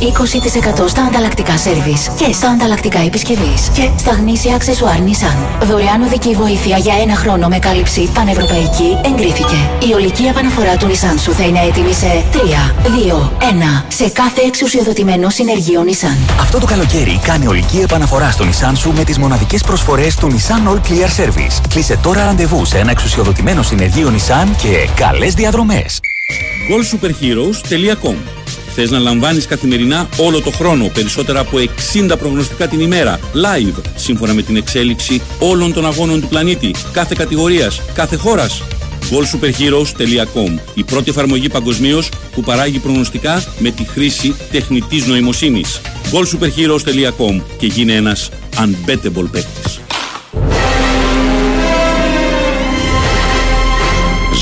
[0.82, 3.70] 20% στα ανταλλακτικά σερβις και στα ανταλλακτικά επισκευής.
[3.74, 5.66] Και στα γνήσια αξεσουάρ Nissan.
[5.66, 9.70] Δωρεάν οδική βοήθεια για ένα χρόνο με κάλυψη πανευρωπαϊκή εγκρίθηκε.
[9.90, 12.38] Η ολική επαναφορά του Nissan σου θα είναι έτοιμη σε 3,
[12.84, 13.86] 2, 1.
[13.88, 14.42] Σε κάθε
[15.14, 16.40] εξουσιοδοτημένο συνεργείο Nissan.
[16.40, 20.70] Αυτό το καλοκαίρι κάνει ολική επαναφορά στο Nissan σου με τις μοναδικές προσφορές του Nissan
[20.70, 21.62] All Clear Service.
[21.70, 26.00] Κλείσε τώρα ραντεβού σε ένα εξουσιοδοτημένο συνεργείο Nissan και καλές διαδρομές.
[26.70, 28.16] goalsuperheroes.com
[28.76, 31.58] Θες να λαμβάνεις καθημερινά όλο το χρόνο περισσότερα από
[31.94, 37.16] 60 προγνωστικά την ημέρα live σύμφωνα με την εξέλιξη όλων των αγώνων του πλανήτη κάθε
[37.18, 38.64] κατηγορίας, κάθε χώρας
[39.12, 47.68] goalsuperheroes.com Η πρώτη εφαρμογή παγκοσμίως που παράγει προγνωστικά με τη χρήση τεχνητής νοημοσύνης goalsuperheroes.com και
[47.68, 49.80] γίνε ένας unbettable παίκτης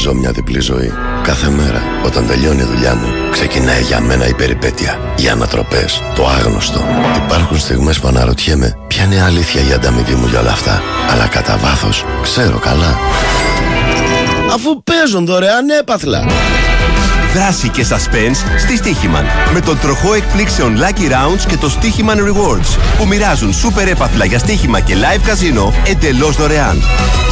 [0.02, 0.94] Ζω μια διπλή ζωή.
[1.24, 5.00] Κάθε μέρα, όταν τελειώνει η δουλειά μου, ξεκινάει για μένα η περιπέτεια.
[5.18, 6.86] Οι ανατροπές, το άγνωστο.
[7.26, 10.82] Υπάρχουν στιγμές που αναρωτιέμαι ποια είναι η αλήθεια η ανταμοιβή μου για όλα αυτά.
[11.12, 12.98] Αλλά κατά βάθος ξέρω καλά.
[14.54, 16.26] Αφού παίζουν δωρεάν έπαθλα.
[17.34, 19.54] Δράση και suspense στη Stichiman.
[19.54, 24.40] Με τον τροχό εκπλήξεων Lucky Rounds και το Stichiman Rewards που μοιράζουν σούπερ έπαθλα για
[24.40, 26.82] στοίχημα και live καζίνο εντελώς δωρεάν.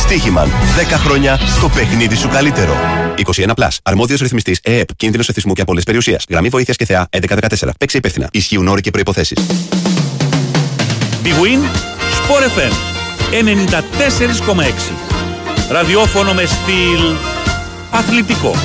[0.07, 0.45] Stichiman.
[0.45, 2.77] 10 χρόνια το παιχνίδι σου καλύτερο.
[3.35, 3.77] 21 Plus.
[3.83, 4.95] Αρμόδιος ρυθμιστής ΕΕΠ.
[4.95, 6.25] Κίνδυνος εθισμού και απόλυτη περιουσίας.
[6.29, 7.69] Γραμμή βοήθειας και θεά 1114.
[7.79, 8.27] Παίξε υπεύθυνα.
[8.31, 9.35] Ισχύουν όροι και προποθέσει.
[11.23, 11.61] Big Win,
[12.19, 12.73] Sport FM
[13.31, 15.18] 94,6.
[15.71, 17.15] Ραδιόφωνο με στυλ
[17.91, 18.55] αθλητικό.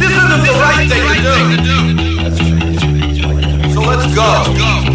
[0.00, 1.06] This isn't the right thing
[1.52, 1.78] to do.
[3.74, 4.87] So let's go.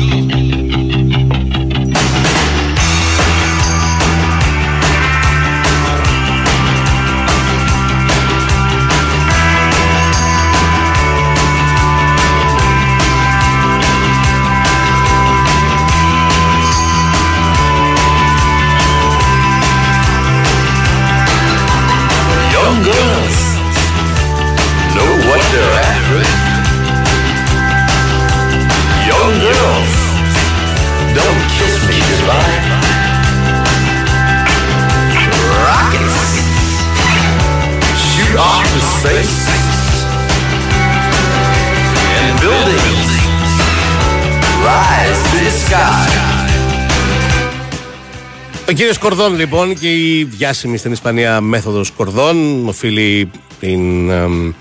[48.70, 54.52] Ο κύριος Κορδόν λοιπόν και η διάσημη στην Ισπανία μέθοδος Κορδόν οφείλει την εμ,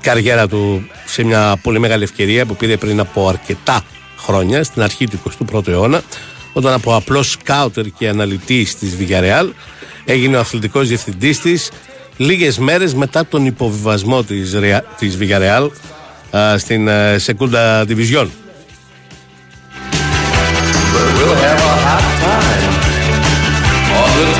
[0.00, 3.82] καριέρα του σε μια πολύ μεγάλη ευκαιρία που πήρε πριν από αρκετά
[4.16, 5.20] χρόνια στην αρχή του
[5.52, 6.02] 21ου αιώνα
[6.52, 9.48] όταν από απλός σκάουτερ και αναλυτής της Villarreal
[10.04, 11.70] έγινε ο αθλητικός διευθυντής της
[12.16, 15.68] λίγες μέρες μετά τον υποβιβασμό της, Ρεα- της Villarreal
[16.36, 18.26] α, στην ε, Secunda Division.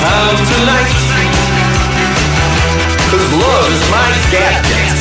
[0.06, 0.98] Town tonight.
[3.10, 4.96] Cause love is my gadget.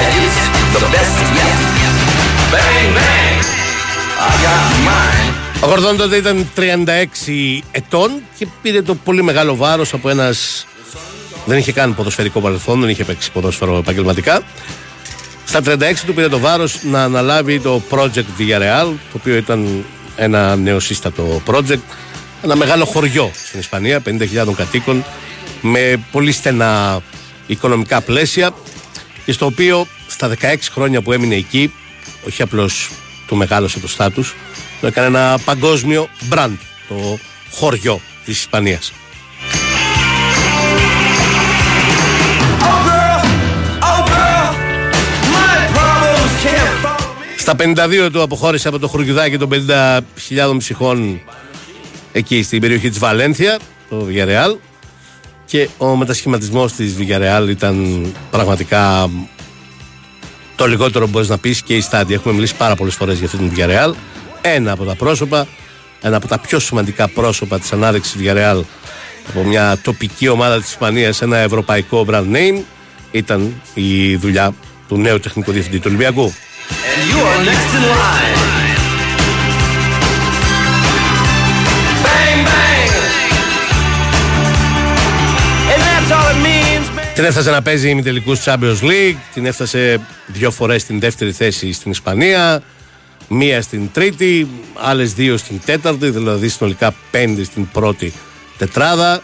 [0.00, 0.38] And it's
[0.74, 1.58] the best yet.
[2.52, 3.36] Bang, bang.
[4.28, 5.30] I got mine.
[5.62, 6.60] Ο Γορδόν τότε ήταν 36
[7.70, 10.66] ετών και πήρε το πολύ μεγάλο βάρος από ένας
[11.46, 14.42] δεν είχε καν ποδοσφαιρικό παρελθόν, δεν είχε παίξει ποδόσφαιρο επαγγελματικά.
[15.44, 19.84] Στα 36 του πήρε το βάρος να αναλάβει το Project Villarreal, το οποίο ήταν
[20.16, 21.80] ένα νεοσύστατο project,
[22.42, 25.04] ένα μεγάλο χωριό στην Ισπανία, 50.000 κατοίκων,
[25.60, 27.02] με πολύ στενά
[27.46, 28.54] οικονομικά πλαίσια
[29.24, 31.72] και στο οποίο στα 16 χρόνια που έμεινε εκεί,
[32.26, 32.90] όχι απλώς
[33.26, 34.34] του μεγάλωσε το στάτους,
[34.80, 36.56] το έκανε ένα παγκόσμιο brand,
[36.88, 37.18] το
[37.50, 38.92] χωριό της Ισπανίας.
[43.90, 44.48] Oh girl,
[45.34, 47.54] my problems can't follow Στα
[48.06, 51.20] 52 του αποχώρησε από το χωριουδάκι των 50.000 ψυχών
[52.12, 54.56] εκεί στην περιοχή της Βαλένθια, το Villarreal
[55.44, 59.10] και ο μετασχηματισμός της Villarreal ήταν πραγματικά
[60.56, 62.16] το λιγότερο που μπορείς να πεις και η στάδια.
[62.16, 63.92] Έχουμε μιλήσει πάρα πολλές φορές για αυτή την Villarreal.
[64.40, 65.46] ένα από τα πρόσωπα,
[66.00, 68.62] ένα από τα πιο σημαντικά πρόσωπα της ανάδειξης Villarreal
[69.28, 72.60] από μια τοπική ομάδα της Ισπανίας, ένα ευρωπαϊκό brand name,
[73.10, 74.54] ήταν η δουλειά
[74.88, 76.32] του νέου τεχνικού διευθυντή του Ολυμπιακού.
[87.22, 91.90] Την έφτασε να παίζει ημιτελικούς Champions League, την έφτασε δύο φορές στην δεύτερη θέση στην
[91.90, 92.62] Ισπανία,
[93.28, 98.12] μία στην τρίτη, άλλες δύο στην τέταρτη, δηλαδή συνολικά πέντε στην πρώτη
[98.58, 99.22] τετράδα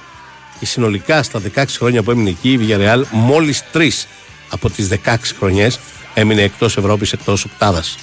[0.58, 4.06] και συνολικά στα 16 χρόνια που έμεινε εκεί η Villarreal μόλις τρεις
[4.48, 5.80] από τις 16 χρονιές
[6.14, 7.96] έμεινε εκτός Ευρώπης, εκτός οκτάδας.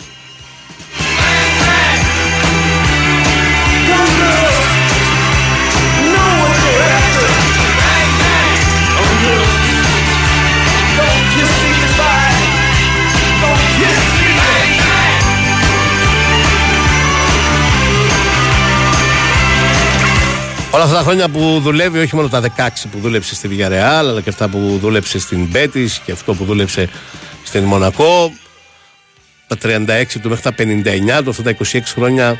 [20.96, 24.30] Αυτά τα χρόνια που δουλεύει, όχι μόνο τα 16 που δούλεψε στη Villarreal, αλλά και
[24.30, 26.90] αυτά που δούλεψε στην Μπέτης και αυτό που δούλεψε
[27.44, 28.34] στην Μονακό,
[29.48, 32.38] τα 36 του μέχρι τα 59 του, αυτά τα 26 χρόνια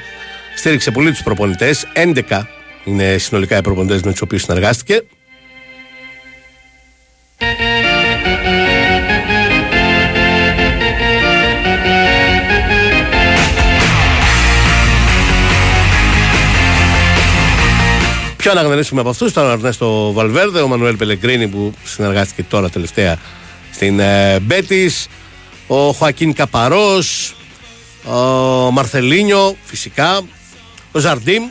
[0.56, 1.86] στήριξε πολύ τους προπονητές.
[1.94, 2.42] 11
[2.84, 5.02] είναι συνολικά οι προπονητές με τους οποίους συνεργάστηκε.
[18.46, 23.18] Πιο αναγνωρίσουμε από αυτούς ήταν ο Αρνέστο Βαλβέρδε, ο Μανουέλ Πελεγκρίνη που συνεργάστηκε τώρα τελευταία
[23.72, 25.08] στην ε, Μπέτης,
[25.68, 27.36] ο Χωακίν Καπαρός,
[28.06, 30.22] ο Μαρθελίνιο φυσικά,
[30.92, 31.44] ο Ζαρντίμ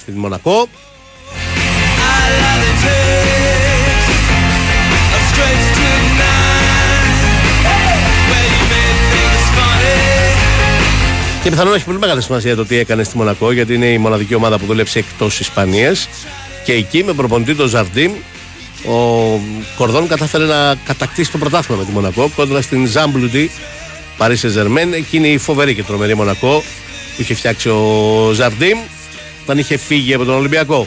[0.00, 0.68] στην Μονακό.
[11.42, 14.34] Και πιθανόν έχει πολύ μεγάλη σημασία το τι έκανε στη Μονακό, γιατί είναι η μοναδική
[14.34, 16.08] ομάδα που δούλεψε εκτός Ισπανίας.
[16.64, 18.10] Και εκεί με προπονητή τον Ζαρντίν,
[18.86, 19.40] ο
[19.76, 23.50] Κορδόν κατάφερε να κατακτήσει το πρωτάθλημα με τη Μονακό κόντρα στην Ζάμπλουντι
[24.16, 24.92] Παρίσι Ζερμέν.
[24.92, 26.62] Εκείνη η φοβερή και τρομερή Μονακό
[27.16, 28.76] που είχε φτιάξει ο Ζαρντίν
[29.42, 30.86] όταν είχε φύγει από τον Ολυμπιακό.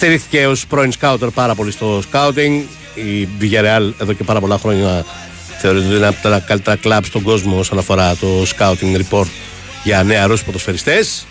[0.00, 2.62] Στηρίχθηκε ως πρώην σκάουτερ πάρα πολύ στο σκάουτινγκ.
[2.94, 5.04] Η Villarreal εδώ και πάρα πολλά χρόνια
[5.60, 9.26] θεωρείται ότι είναι από τα καλύτερα κλαμπ στον κόσμο όσον αφορά το scouting report
[9.84, 11.26] για νεαρούς ποδοσφαιριστές.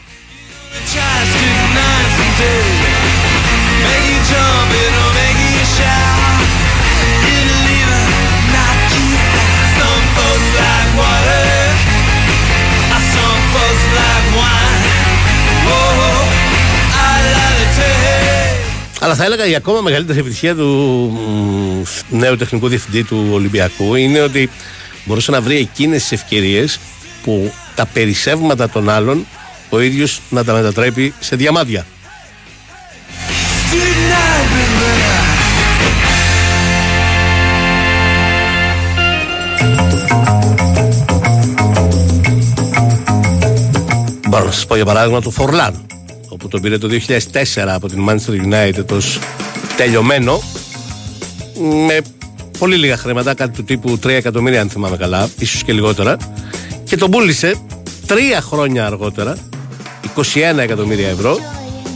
[18.99, 21.19] Αλλά θα έλεγα η ακόμα μεγαλύτερη επιτυχία του
[22.09, 24.49] νέου τεχνικού διευθυντή του Ολυμπιακού είναι ότι
[25.05, 26.79] μπορούσε να βρει εκείνες τις ευκαιρίες
[27.23, 29.25] που τα περισσεύματα των άλλων
[29.69, 31.85] ο ίδιος να τα μετατρέπει σε διαμάντια.
[44.27, 45.88] Μπορώ να σας πω για παράδειγμα του Φορλάν
[46.37, 49.19] που τον πήρε το 2004 από την Manchester United ως
[49.77, 50.41] τελειωμένο
[51.87, 52.01] με
[52.59, 56.17] πολύ λίγα χρήματα, κάτι του τύπου 3 εκατομμύρια αν θυμάμαι καλά, ίσως και λιγότερα
[56.83, 57.55] και τον πούλησε
[58.05, 59.37] τρία χρόνια αργότερα
[60.55, 61.37] 21 εκατομμύρια ευρώ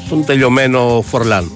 [0.10, 1.52] τον τελειωμένο Φορλάν.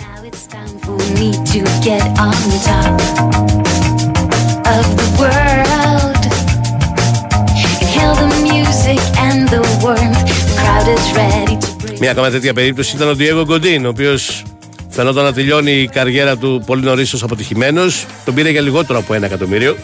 [12.00, 14.43] Μια ακόμα τέτοια περίπτωση ήταν ο Diego Γκοντίν, ο οποίος
[14.89, 18.06] φαινόταν να τελειώνει η καριέρα του πολύ νωρίς ως αποτυχημένος.
[18.25, 19.75] Τον πήρε για λιγότερο από ένα εκατομμύριο,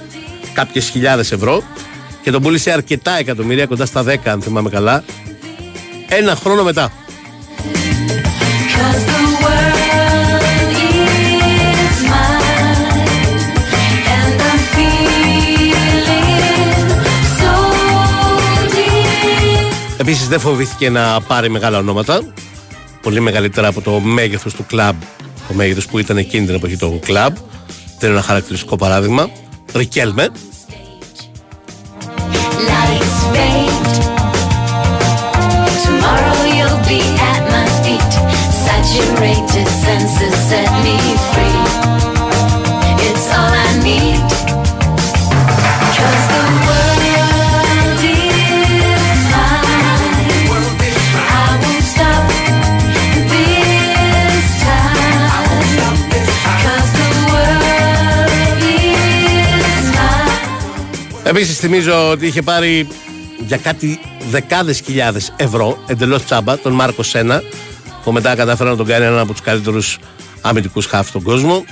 [0.54, 1.64] κάποιες χιλιάδες ευρώ
[2.24, 5.04] και τον πούλησε αρκετά εκατομμύρια, κοντά στα 10 αν θυμάμαι καλά,
[6.08, 6.92] ένα χρόνο μετά.
[20.06, 22.34] Επίσης δεν φοβήθηκε να πάρει μεγάλα ονόματα.
[23.02, 24.96] Πολύ μεγαλύτερα από το μέγεθος του κλαμπ.
[25.48, 27.36] Το μέγεθος που ήταν εκείνη την εποχή το κλαμπ.
[28.00, 29.30] Δεν είναι ένα χαρακτηριστικό παράδειγμα.
[29.74, 30.30] Ρικέλμε.
[38.66, 40.96] Saturated senses set me
[41.32, 42.03] free.
[61.36, 62.88] Επίσης, θυμίζω ότι είχε πάρει
[63.40, 67.44] για κάτι δεκάδες χιλιάδες ευρώ εντελώς τσάμπα τον Μάρκο Σένα,
[68.04, 70.00] που μετά κατάφερε να τον κάνει έναν από τους καλύτερους
[70.42, 71.66] αμυντικούς χάφ στον κόσμο.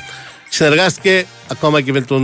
[0.49, 2.23] Συνεργάστηκε ακόμα και με τον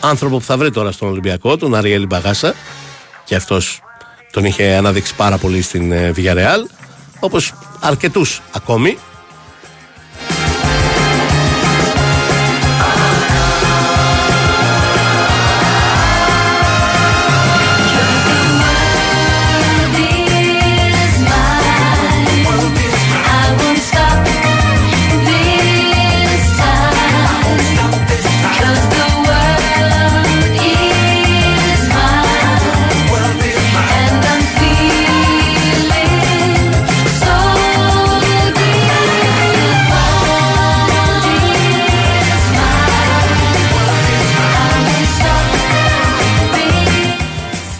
[0.00, 2.54] άνθρωπο που θα βρει τώρα στον Ολυμπιακό, τον Αριέλη Μπαγάσα,
[3.24, 3.80] και αυτός
[4.32, 6.70] τον είχε αναδείξει πάρα πολύ στην ε, Villarreal,
[7.20, 8.98] όπως αρκετούς ακόμη.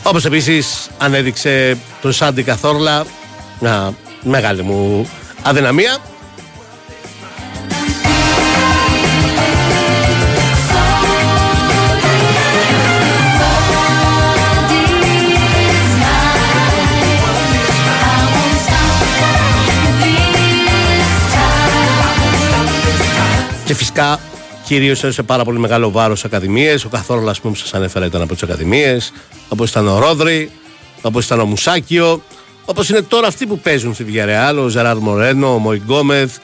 [0.08, 3.04] Όπως επίσης ανέδειξε το Σάντι Καθόρλα
[3.60, 5.08] μια μεγάλη μου
[5.42, 5.98] αδυναμία.
[23.64, 24.18] Και φυσικά
[24.68, 26.84] κυρίως έδωσε πάρα πολύ μεγάλο βάρος στις ακαδημίες.
[26.84, 29.12] Ο Καθόρλας, που σας ανέφερα, ήταν από τις ακαδημίες.
[29.48, 30.50] Όπως ήταν ο Ρόδρυ,
[31.02, 32.22] όπως ήταν ο Μουσάκιο.
[32.64, 34.56] Όπως είναι τώρα αυτοί που παίζουν στη Villarreal.
[34.64, 36.36] Ο Ζεράρ Μορένο, ο Μοϊγκόμεθ,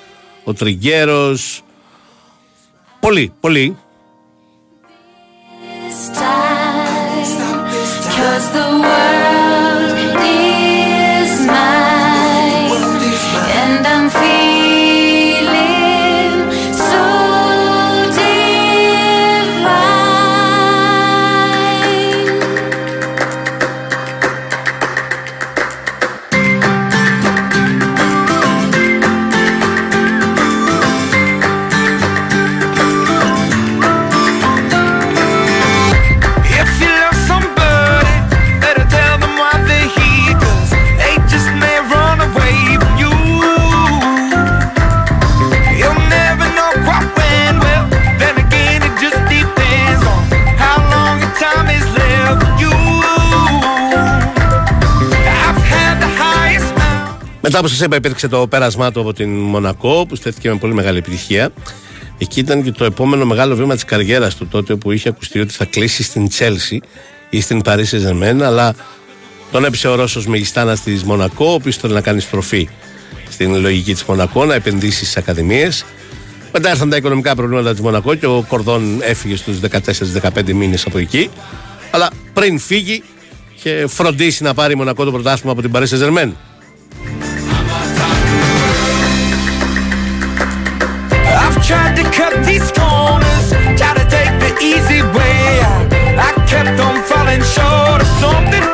[0.45, 1.37] ο Τριγκέρο.
[3.01, 3.77] Πολλοί, πολλοί.
[8.17, 9.24] Cause the world
[57.47, 60.75] Μετά όπως σας είπα, υπήρξε το πέρασμά του από την Μονακό που στέθηκε με πολύ
[60.75, 61.53] μεγάλη επιτυχία.
[62.19, 65.53] Εκεί ήταν και το επόμενο μεγάλο βήμα της καριέρας του τότε που είχε ακουστεί ότι
[65.53, 66.81] θα κλείσει στην Τσέλσι
[67.31, 68.75] ή στην Παρίσι Ζεμέν, αλλά
[69.53, 72.69] τον έπεισε ο Ρώσος Μεγιστάνα της Μονακό, ο οποίος ήθελε να κάνει στροφή
[73.31, 75.85] στην λογική της Μονακό, να επενδύσει στις ακαδημίες.
[76.53, 80.99] Μετά ήρθαν τα οικονομικά προβλήματα της Μονακό και ο Κορδόν έφυγε στους 14-15 μήνες από
[80.99, 81.31] εκεί.
[81.91, 83.03] Αλλά πριν φύγει,
[83.57, 86.37] είχε φροντίσει να πάρει η Μονακό το πρωτάθλημα από την Παρίσι Ζερμέν.
[92.19, 93.47] Cut these corners,
[93.79, 95.39] try to take the easy way
[95.71, 95.87] out.
[96.27, 98.65] I kept on falling short of something.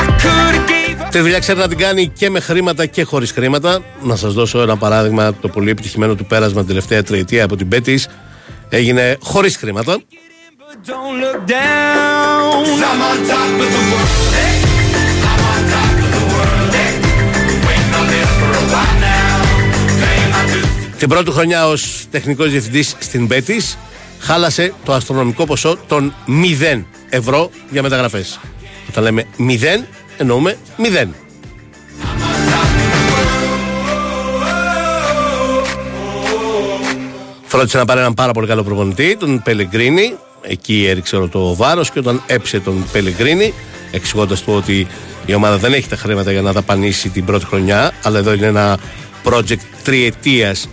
[0.00, 3.32] I could have gave Τη δουλειά ξέρει να την κάνει και με χρήματα και χωρίς
[3.32, 3.78] χρήματα.
[4.02, 5.34] Να σας δώσω ένα παράδειγμα.
[5.34, 8.08] Το πολύ επιτυχημένο του πέρασμα την τελευταία τριετία από την Πέτης
[8.68, 9.98] έγινε χωρίς χρήματα.
[10.86, 11.86] Don't look down.
[20.98, 23.62] Την πρώτη χρονιά ως τεχνικός διευθυντής στην Πέτη
[24.18, 26.14] χάλασε το αστρονομικό ποσό των
[26.74, 28.40] 0 ευρώ για μεταγραφές.
[28.88, 29.84] Όταν λέμε 0,
[30.16, 31.06] εννοούμε 0.
[37.46, 40.16] Φρόντισε να πάρει έναν πάρα πολύ καλό προπονητή, τον Πελεγκρίνη.
[40.42, 43.54] Εκεί έριξε όλο το βάρος και όταν έψε τον Πελεγκρίνη,
[43.90, 44.86] εξηγώντας του ότι
[45.26, 48.46] η ομάδα δεν έχει τα χρήματα για να δαπανίσει την πρώτη χρονιά, αλλά εδώ είναι
[48.46, 48.78] ένα
[49.24, 50.68] project τριετίας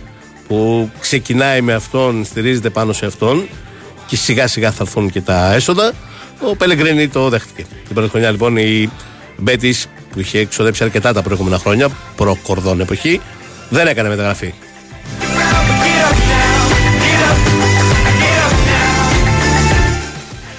[0.48, 3.48] που ξεκινάει με αυτόν, στηρίζεται πάνω σε αυτόν
[4.06, 5.92] και σιγά σιγά θα έρθουν και τα έσοδα.
[6.40, 7.64] Ο Πελεγκρίνη το δέχτηκε.
[7.84, 8.90] Την πρώτη χρονιά λοιπόν η
[9.36, 13.20] Μπέτης που είχε εξοδέψει αρκετά τα προηγούμενα χρόνια, προ-κορδόν εποχή,
[13.68, 14.54] δεν έκανε μεταγραφή.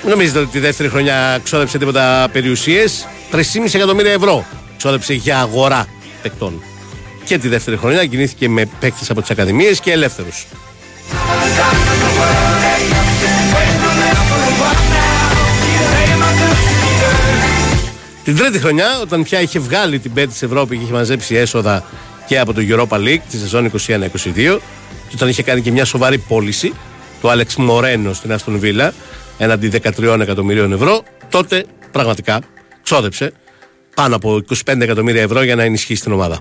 [0.02, 3.08] Μην νομίζετε ότι τη δεύτερη χρονιά ξόδεψε τίποτα περιουσίες.
[3.32, 3.42] 3,5
[3.74, 4.46] εκατομμύρια ευρώ
[4.78, 5.88] ξόδεψε για αγορά
[6.22, 6.64] παικτών.
[7.26, 10.46] Και τη δεύτερη χρονιά κινήθηκε με παίκτες από τις Ακαδημίες και ελεύθερους.
[18.24, 21.84] Την τρίτη χρονιά, όταν πια είχε βγάλει την πέτη της Ευρώπης και είχε μαζέψει έσοδα
[22.28, 24.60] και από το Europa League τη σεζόν 21-22,
[25.08, 26.74] και όταν είχε κάνει και μια σοβαρή πώληση,
[27.22, 28.94] του Άλεξ Μορένο στην Αστον Βίλα
[29.38, 32.40] έναντι 13 εκατομμυρίων ευρώ, τότε πραγματικά
[32.84, 33.34] ξόδεψε
[33.96, 36.40] πάνω από 25 εκατομμύρια ευρώ για να ενισχύσει την ομάδα.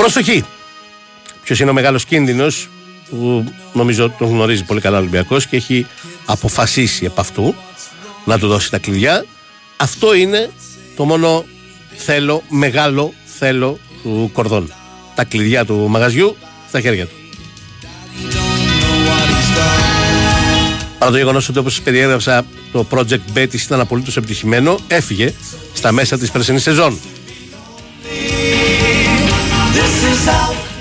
[0.00, 0.44] Προσοχή!
[1.42, 2.68] Ποιος είναι ο μεγάλος κίνδυνος
[3.10, 5.86] που νομίζω τον γνωρίζει πολύ καλά ο Ολυμπιακός και έχει
[6.24, 7.54] αποφασίσει επ' αυτού
[8.24, 9.24] να του δώσει τα κλειδιά.
[9.76, 10.50] Αυτό είναι
[10.96, 11.44] το μόνο
[11.96, 14.72] θέλω, μεγάλο θέλω του Κορδόν.
[15.14, 16.36] Τα κλειδιά του μαγαζιού
[16.68, 17.14] στα χέρια του.
[20.98, 25.32] Παρά το γεγονός ότι όπως περιέγραψα το project Betis ήταν απολύτως επιτυχημένο, έφυγε
[25.72, 26.98] στα μέσα της περσινής σεζόν.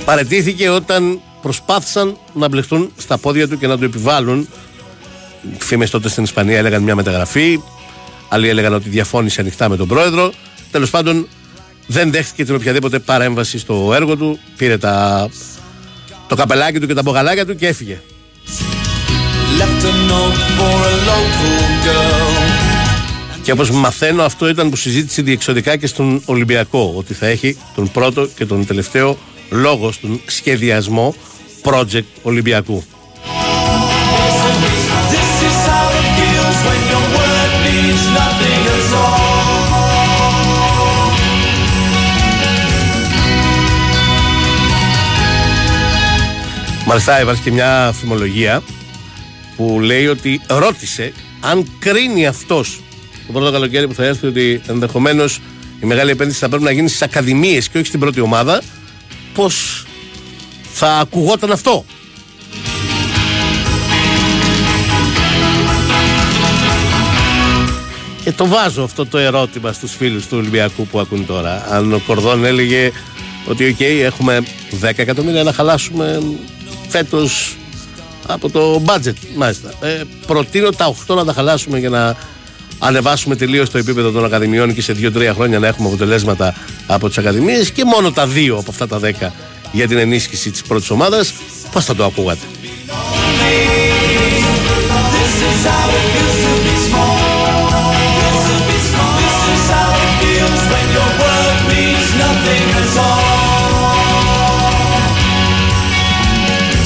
[0.05, 4.47] Παρετήθηκε όταν προσπάθησαν να μπλεχτούν στα πόδια του και να του επιβάλλουν.
[5.57, 7.61] Φήμες τότε στην Ισπανία έλεγαν μια μεταγραφή.
[8.29, 10.33] Άλλοι έλεγαν ότι διαφώνησε ανοιχτά με τον πρόεδρο.
[10.71, 11.27] Τέλος πάντων,
[11.87, 14.39] δεν δέχτηκε την οποιαδήποτε παρέμβαση στο έργο του.
[14.57, 15.29] Πήρε τα,
[16.27, 18.01] το καπελάκι του και τα μπογαλάκια του και έφυγε.
[19.59, 22.38] Left a note for a local girl.
[23.49, 26.93] Και όπως μαθαίνω, αυτό ήταν που συζήτησε διεξοδικά και στον Ολυμπιακό.
[26.97, 29.17] Ότι θα έχει τον πρώτο και τον τελευταίο
[29.49, 31.15] λόγο στον σχεδιασμό
[31.63, 32.83] project Ολυμπιακού.
[35.13, 39.27] This is how it feels when your word means nothing at all.
[46.85, 48.63] Μάλιστα, υπάρχει και μια φημολογία
[49.55, 52.79] που λέει ότι ρώτησε αν κρίνει αυτός
[53.33, 55.39] το πρώτο καλοκαίρι που θα έρθει ότι ενδεχομένως
[55.81, 58.61] η μεγάλη επένδυση θα πρέπει να γίνει στις ακαδημίες και όχι στην πρώτη ομάδα.
[59.33, 59.85] Πώς
[60.73, 61.85] θα ακουγόταν αυτό;
[68.23, 71.65] Και το βάζω αυτό το ερώτημα στους φίλους του Ολυμπιακού που ακούν τώρα.
[71.69, 72.91] Αν ο Κορδόν έλεγε
[73.47, 74.43] ότι οκ, έχουμε
[74.81, 76.19] 10 εκατομμύρια να χαλάσουμε
[76.87, 77.57] φέτος
[78.27, 79.73] από το budget, μάλιστα.
[79.81, 82.15] Ε, προτείνω τα 8 να τα χαλάσουμε για να
[82.79, 86.55] ανεβάσουμε τελείως το επίπεδο των Ακαδημιών και σε 2-3 χρόνια να έχουμε αποτελέσματα
[86.87, 89.31] από τις Ακαδημίες και μόνο τα 2 από αυτά τα 10
[89.71, 91.33] για την ενίσχυση της πρώτης ομάδας.
[91.71, 92.45] Πώς θα το ακούγατε;
[95.15, 97.17] This is how it feels to be small.
[98.69, 103.39] This is how it feels when your word means nothing at all.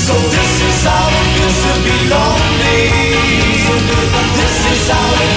[0.07, 2.81] So this is how it feels to be lonely.
[4.39, 5.32] This is how it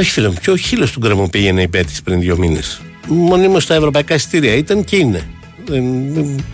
[0.00, 2.80] Όχι φίλε μου, και ο χείλο του γκρεμού πήγαινε υπέρ της πριν δύο μήνες.
[3.06, 5.28] Μονίμως στα ευρωπαϊκά εισιτήρια ήταν και είναι.
[5.66, 6.44] Δεν, δεν,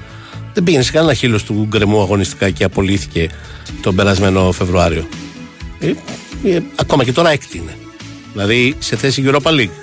[0.55, 3.29] δεν πήγαινε σε κανένα χείλο του γκρεμού αγωνιστικά και απολύθηκε
[3.81, 5.09] τον περασμένο Φεβρουάριο.
[5.79, 5.93] Ε,
[6.45, 7.77] ε, ακόμα και τώρα έκτη είναι.
[8.33, 9.77] Δηλαδή σε θέση Europa League.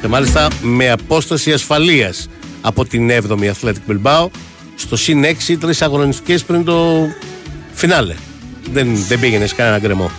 [0.00, 2.28] Και μάλιστα με απόσταση ασφαλείας
[2.60, 4.26] από την 7η Athletic Bilbao
[4.74, 7.06] στο συν 6 τρεις αγωνιστικές πριν το
[7.72, 8.14] φινάλε.
[8.72, 10.10] Δεν, δεν πήγαινε σε κανένα γκρεμό.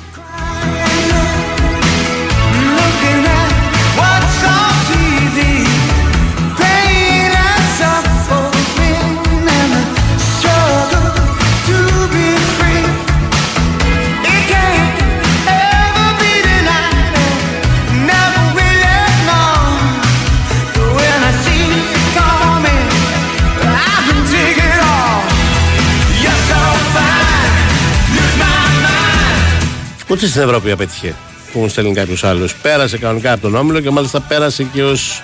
[30.09, 31.15] Ούτε στην Ευρώπη απέτυχε
[31.51, 32.49] που μου στέλνει κάποιο άλλο.
[32.61, 35.21] Πέρασε κανονικά από τον όμιλο και μάλιστα πέρασε και ως.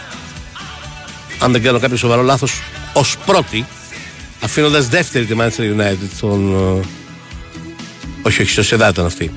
[1.40, 2.62] Αν δεν κάνω κάποιο σοβαρό λάθος,
[2.94, 3.66] ως πρώτη,
[4.42, 6.10] αφήνοντας δεύτερη τη Manchester United.
[6.20, 6.86] Τον, ε,
[8.22, 9.32] όχι, όχι, στο Σεδά ήταν αυτή.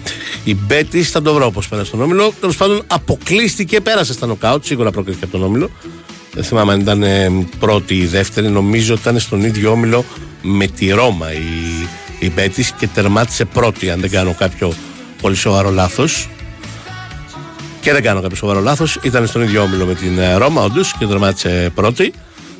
[0.45, 2.33] Η Μπέτη θα το βρω πώ πέρασε τον όμιλο.
[2.41, 5.71] Τέλος πάντων, αποκλείστηκε, πέρασε στα νοκάουτ, σίγουρα πρόκειται από τον όμιλο.
[6.33, 8.49] Δεν θυμάμαι αν ήταν ε, πρώτη ή δεύτερη.
[8.49, 10.05] Νομίζω ότι ήταν στον ίδιο όμιλο
[10.43, 11.87] με τη Ρώμα η,
[12.19, 14.75] η Μπέτη και τερμάτισε πρώτη, αν δεν κάνω κάποιο
[15.21, 16.29] πολύ σοβαρό λάθος.
[17.81, 18.99] Και δεν κάνω κάποιο σοβαρό λάθος.
[19.03, 22.13] Ήταν στον ίδιο όμιλο με την ε, Ρώμα, όντως, και τερμάτισε πρώτη.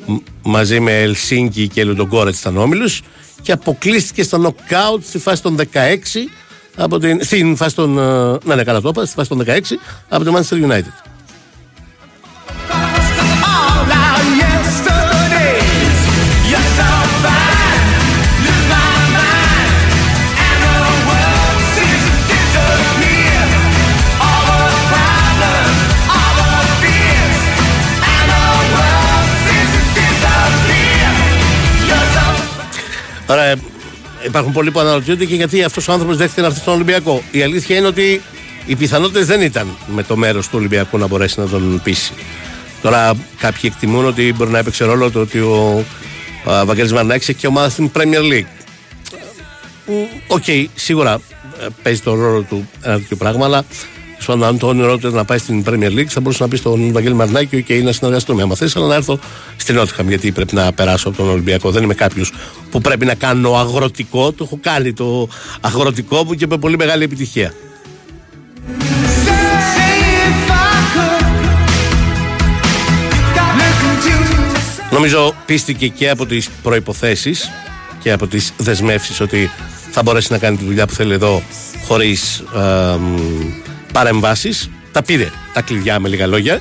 [0.05, 3.01] Μ- μαζί με Ελσίνκι και Λουντογκόρετ ήταν όμιλος.
[3.41, 5.63] και αποκλείστηκε στα νοκάουτ στη φάση των 16
[6.75, 9.59] από την, στην φάση των, ε, ναι, ναι, καλά το είπα, στη φάση των 16
[10.09, 11.08] από το Manchester United.
[33.29, 33.55] Τώρα, ε,
[34.25, 37.23] υπάρχουν πολλοί που αναρωτιούνται και γιατί αυτός ο άνθρωπος δέχτηκε να έρθει στον Ολυμπιακό.
[37.31, 38.21] Η αλήθεια είναι ότι
[38.65, 42.13] οι πιθανότητες δεν ήταν με το μέρος του Ολυμπιακού να μπορέσει να τον πείσει.
[42.81, 45.85] Τώρα, κάποιοι εκτιμούν ότι μπορεί να έπαιξε ρόλο το ότι ο
[46.49, 48.47] α, Βαγγέλης Μαρινάκης έχει και ομάδα στην Premier League.
[49.85, 49.91] Μ,
[50.27, 50.43] Οκ,
[50.75, 51.21] σίγουρα
[51.61, 53.65] ε, παίζει το ρόλο του ένα τέτοιο πράγμα, αλλά
[54.19, 56.57] στον αν το όνειρό του ήταν να πάει στην Premier League, θα μπορούσε να πει
[56.57, 58.41] στον Βαγγέλη Μαρινάκη και να συνεργαστούμε.
[58.41, 59.19] Άμα θες, αλλά να έρθω
[59.57, 61.71] στην Νότιχαμ, γιατί πρέπει να περάσω από τον Ολυμπιακό.
[61.71, 62.33] Δεν είμαι κάποιος
[62.71, 64.31] που πρέπει να κάνω αγροτικό.
[64.31, 65.29] Το έχω κάνει το
[65.61, 67.53] αγροτικό μου και με πολύ μεγάλη επιτυχία.
[74.91, 77.49] Νομίζω πίστηκε και από τις προϋποθέσεις
[77.99, 79.49] και από τις δεσμεύσεις ότι
[79.91, 81.41] θα μπορέσει να κάνει τη δουλειά που θέλει εδώ
[81.87, 82.97] χωρίς ε,
[83.89, 84.69] μ, παρεμβάσεις.
[84.91, 86.59] Τα πήρε τα κλειδιά με λίγα λόγια.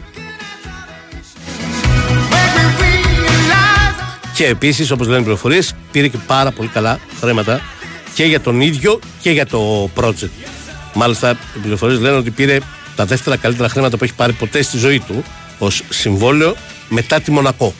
[4.35, 7.61] Και επίσης όπως λένε οι πληροφορίες πήρε και πάρα πολύ καλά χρήματα
[8.15, 10.29] και για τον ίδιο και για το project.
[10.95, 12.59] Μάλιστα οι πληροφορίες λένε ότι πήρε
[12.97, 15.25] τα δεύτερα καλύτερα χρήματα που έχει πάρει ποτέ στη ζωή του
[15.59, 16.57] ως συμβόλαιο
[16.89, 17.75] μετά τη Μονακό.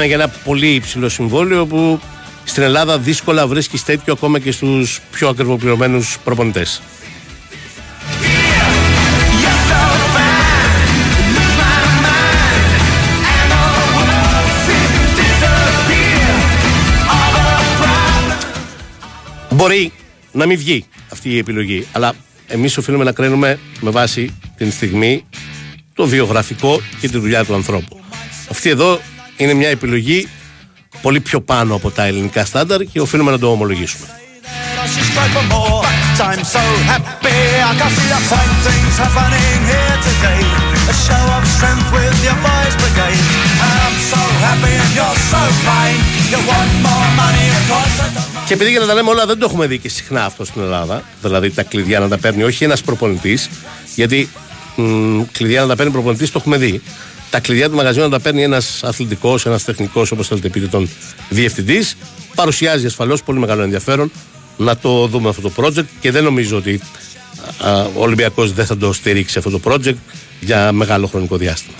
[0.00, 2.00] Λένε για ένα πολύ υψηλό συμβόλαιο που
[2.44, 6.82] στην Ελλάδα δύσκολα βρίσκεις τέτοιο ακόμα και στους πιο ακριβοπληρωμένους προπονητές.
[19.50, 19.92] Μπορεί
[20.32, 22.14] να μην βγει αυτή η επιλογή, αλλά
[22.46, 25.24] εμείς οφείλουμε να κρίνουμε με βάση την στιγμή
[25.94, 28.00] το βιογραφικό και τη δουλειά του ανθρώπου.
[28.50, 29.00] Αυτή εδώ
[29.42, 30.28] είναι μια επιλογή
[31.02, 34.06] πολύ πιο πάνω από τα ελληνικά στάνταρ και οφείλουμε να το ομολογήσουμε.
[34.94, 37.38] She's cried for more, but I'm so happy.
[37.70, 40.42] I can see the fine things happening here today.
[40.92, 43.24] A show of strength with your boys' brigade.
[43.66, 45.98] And I'm so happy and you're so kind.
[46.32, 48.46] You want more money, of course I don't.
[48.46, 50.62] Και επειδή για να τα λέμε όλα δεν το έχουμε δει και συχνά αυτό στην
[50.62, 53.48] Ελλάδα, δηλαδή τα κλειδιά να τα παίρνει όχι ένας προπονητής,
[53.94, 54.28] γιατί
[54.76, 56.82] μ, κλειδιά να τα παίρνει προπονητής το έχουμε δει.
[57.30, 60.88] Τα κλειδιά του μαγαζιού να τα παίρνει ένας αθλητικός, ένας τεχνικός, όπως θέλετε πείτε τον
[61.28, 61.96] διευθυντής.
[62.34, 64.10] Παρουσιάζει ασφαλώς πολύ μεγάλο ενδιαφέρον
[64.56, 66.80] να το δούμε αυτό το project και δεν νομίζω ότι
[67.64, 69.96] α, ο Ολυμπιακός δεν θα το στηρίξει αυτό το project
[70.40, 71.76] για μεγάλο χρονικό διάστημα.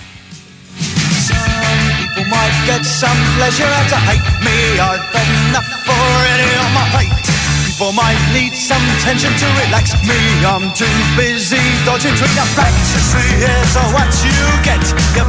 [2.13, 4.57] People might get some pleasure out of hate me.
[4.89, 7.21] I've had enough already on my plate.
[7.65, 10.19] People might need some tension to relax me.
[10.53, 12.87] I'm too busy dodging between the facts.
[12.93, 14.83] You see, here's what you get.
[15.15, 15.20] You've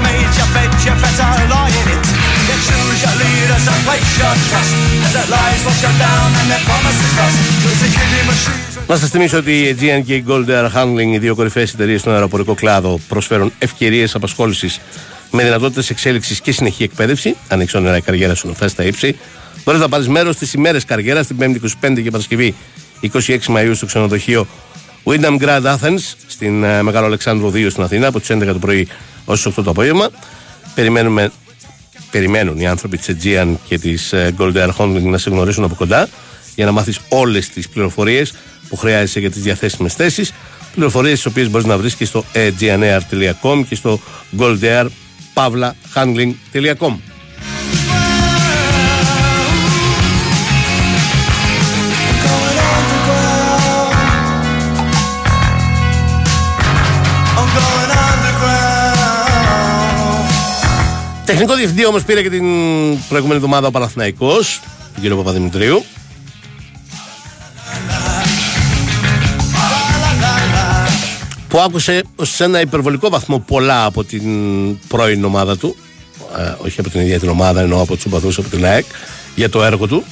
[8.87, 12.01] Να σας θυμίσω ότι η Aegean και η Gold Air Handling, οι δύο κορυφαίες εταιρείες
[12.01, 14.81] στον αεροπορικό κλάδο, προσφέρουν ευκαιρίες απασχόλησης
[15.31, 17.37] με δυνατότητες εξέλιξης και συνεχή εκπαίδευση.
[17.49, 19.17] Αν έχει όνειρα η καριέρα σου να φτάσει στα ύψη,
[19.65, 22.55] μπορείς να πάρεις μέρος στις ημέρες καριέρας την 5η 25 και Παρασκευή
[23.01, 24.47] 26 Μαου στο ξενοδοχείο
[25.05, 28.89] Windham Grand Athens στην ε, Μεγάλο Αλεξάνδρου 2 στην Αθήνα από τις 11 το πρωί
[29.25, 30.09] ως τις 8 το απόγευμα.
[30.75, 31.31] Περιμένουμε
[32.13, 35.75] περιμένουν οι άνθρωποι της Aegean και της ε, Gold Air Handling να σε γνωρίσουν από
[35.75, 36.09] κοντά
[36.55, 38.33] για να μάθεις όλες τις πληροφορίες
[38.69, 40.33] που χρειάζεσαι για τις διαθέσιμες θέσεις.
[40.75, 44.01] Πληροφορίες τις οποίες μπορείς να βρεις και στο aegeanair.com και στο
[44.39, 47.12] goldair.handling.com
[61.33, 62.45] Τεχνικό διευθυντή όμως πήρε και την
[63.09, 64.61] προηγούμενη εβδομάδα ο Παναθηναϊκός
[64.93, 65.85] τον κύριο Παπαδημητρίου.
[71.49, 74.23] Που άκουσε σε ένα υπερβολικό βαθμό πολλά από την
[74.89, 75.77] πρώην ομάδα του.
[76.39, 78.85] Ε, όχι από την ίδια την ομάδα ενώ από τους οπαδούς από την ΑΕΚ
[79.35, 80.05] για το έργο του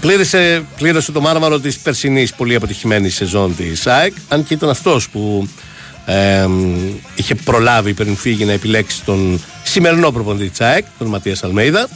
[0.00, 4.14] Πλήρησε, πλήρωσε το μάρμαρο της περσινής πολύ αποτυχημένη σεζόν της ΑΕΚ.
[4.28, 5.48] Αν και ήταν αυτός που
[7.14, 11.88] είχε προλάβει πριν φύγει να επιλέξει τον σημερινό προποντή της ΑΕΚ, τον Ματίας Αλμέιδα.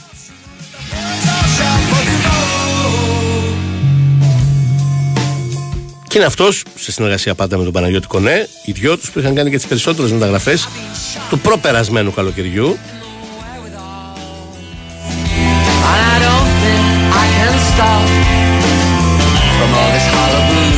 [6.09, 9.35] Και είναι αυτός, σε συνεργασία πάντα με τον Παναγιώτη Κονέ, οι δυο τους που είχαν
[9.35, 10.69] κάνει και τις περισσότερες μεταγραφές
[11.31, 12.79] του προπερασμένου καλοκαιριού.
[19.65, 20.73] From all this hullabaloo.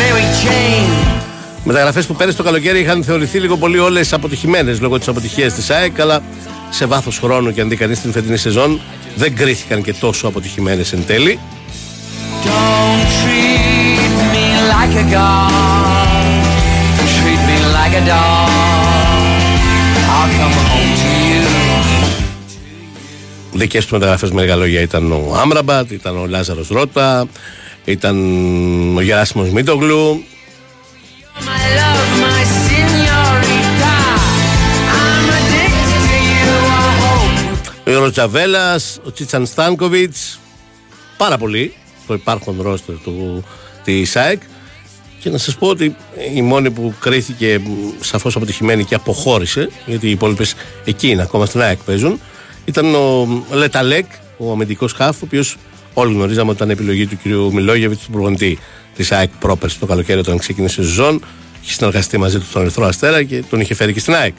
[0.00, 0.92] Mary Jane,
[1.64, 5.70] Μεταγραφές που πέρυσι το καλοκαίρι είχαν θεωρηθεί λίγο πολύ όλες αποτυχημένες λόγω της αποτυχίας της
[5.70, 6.22] ΑΕΚ, αλλά
[6.70, 8.80] σε βάθος χρόνου και αν δει κανείς την φετινή σεζόν,
[9.14, 11.38] δεν κρίθηκαν και τόσο αποτυχημένες εν τέλει.
[12.44, 16.08] don't treat me like a god.
[17.16, 18.59] Treat me like a dog.
[23.60, 27.26] Δικές τους μεταγραφές με λίγα λόγια ήταν ο Άμραμπατ, ήταν ο Λάζαρος Ρότα,
[27.84, 28.16] ήταν
[28.96, 30.24] ο Γεράσιμος Μίτογλου,
[31.38, 33.96] My love, my senorita.
[34.98, 36.52] I'm addicted to you.
[37.84, 40.40] I hope ο Ροτζαβέλα, ο Τσίτσαν Στάνκοβιτς.
[41.16, 41.74] Πάρα πολύ
[42.06, 43.44] το υπάρχον ρόστερ του
[43.84, 44.42] τη ΑΕΚ.
[45.18, 45.96] Και να σας πω ότι
[46.34, 47.60] η μόνη που κρίθηκε
[48.00, 50.54] σαφώς αποτυχημένη και αποχώρησε, γιατί οι υπόλοιπες
[50.84, 52.20] εκεί είναι, ακόμα στην ΑΕΚ παίζουν,
[52.64, 54.04] ήταν ο Λεταλέκ,
[54.36, 55.56] ο αμυντικός χάφ, ο οποίος
[55.94, 57.52] όλοι γνωρίζαμε ότι ήταν επιλογή του κ.
[57.52, 58.58] Μιλόγεβιτς, του προπονητή
[58.96, 61.24] της ΑΕΚ πρόπερση το καλοκαίρι όταν ξεκίνησε η σεζόν.
[61.62, 64.34] Είχε συνεργαστεί μαζί του στον Ερυθρό Αστέρα και τον είχε φέρει και στην ΑΕΚ.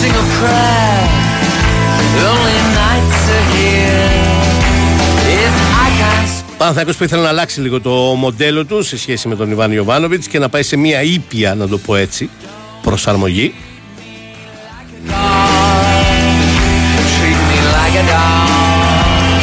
[0.00, 1.06] sing a prayer.
[2.24, 4.08] Lonely nights are here.
[5.44, 5.54] If
[5.84, 9.50] I can't Παναθηναϊκός που ήθελε να αλλάξει λίγο το μοντέλο του σε σχέση με τον
[9.50, 12.30] Ιβάν Ιωβάνοβιτς και να πάει σε μια ήπια, να το πω έτσι,
[12.88, 13.54] προσαρμογή.
[17.14, 19.40] treat me like a dog,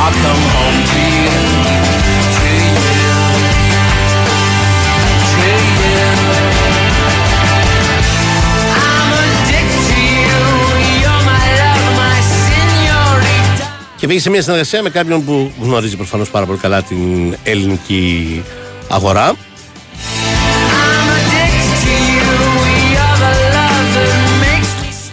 [0.00, 1.38] I'll come home to you.
[2.36, 2.78] To you.
[5.32, 5.48] To
[5.84, 6.08] you.
[8.84, 10.40] I'm addicted to you.
[11.02, 13.66] You're my love, my senorita.
[13.96, 18.42] Και πήγε σε μια συνεργασία με κάποιον που γνωρίζει προφανώς πάρα πολύ καλά την ελληνική
[18.88, 19.36] αγορά.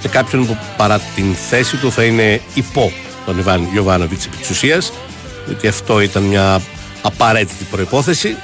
[0.07, 2.91] Και κάποιον που παρά την θέση του θα είναι υπό
[3.25, 4.93] τον Ιβάν Ιωβάνοβιτ επί της ουσίας,
[5.45, 6.61] γιατί αυτό ήταν μια
[7.01, 8.35] απαραίτητη προϋπόθεση.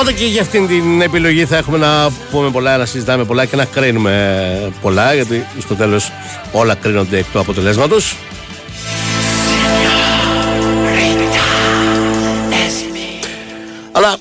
[0.00, 3.56] Οπότε και για αυτήν την επιλογή θα έχουμε να πούμε πολλά, να συζητάμε πολλά και
[3.56, 6.12] να κρίνουμε πολλά, γιατί στο τέλος
[6.52, 8.16] όλα κρίνονται εκ του αποτελέσματος.
[13.92, 14.16] Αλλά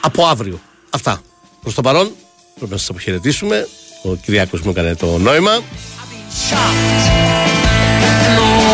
[0.00, 0.60] από αύριο.
[0.90, 1.20] Αυτά.
[1.62, 2.10] Προς το παρόν
[2.54, 3.68] πρέπει να σας αποχαιρετήσουμε.
[4.02, 5.52] Ο Κυριάκος μου έκανε το νόημα.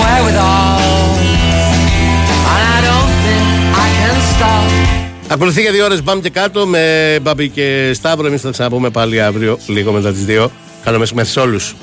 [0.03, 0.81] Wherewithal.
[2.53, 3.47] And I don't think
[3.85, 5.06] I can stop.
[5.29, 8.27] Ακολουθεί για δύο ώρες μπαμ και κάτω με Μπαμπή και Σταύρο.
[8.27, 10.51] Εμείς θα τα ξαναπούμε πάλι αύριο λίγο μετά τις δύο.
[10.85, 11.75] Καλό μεσημέρι σε όλους.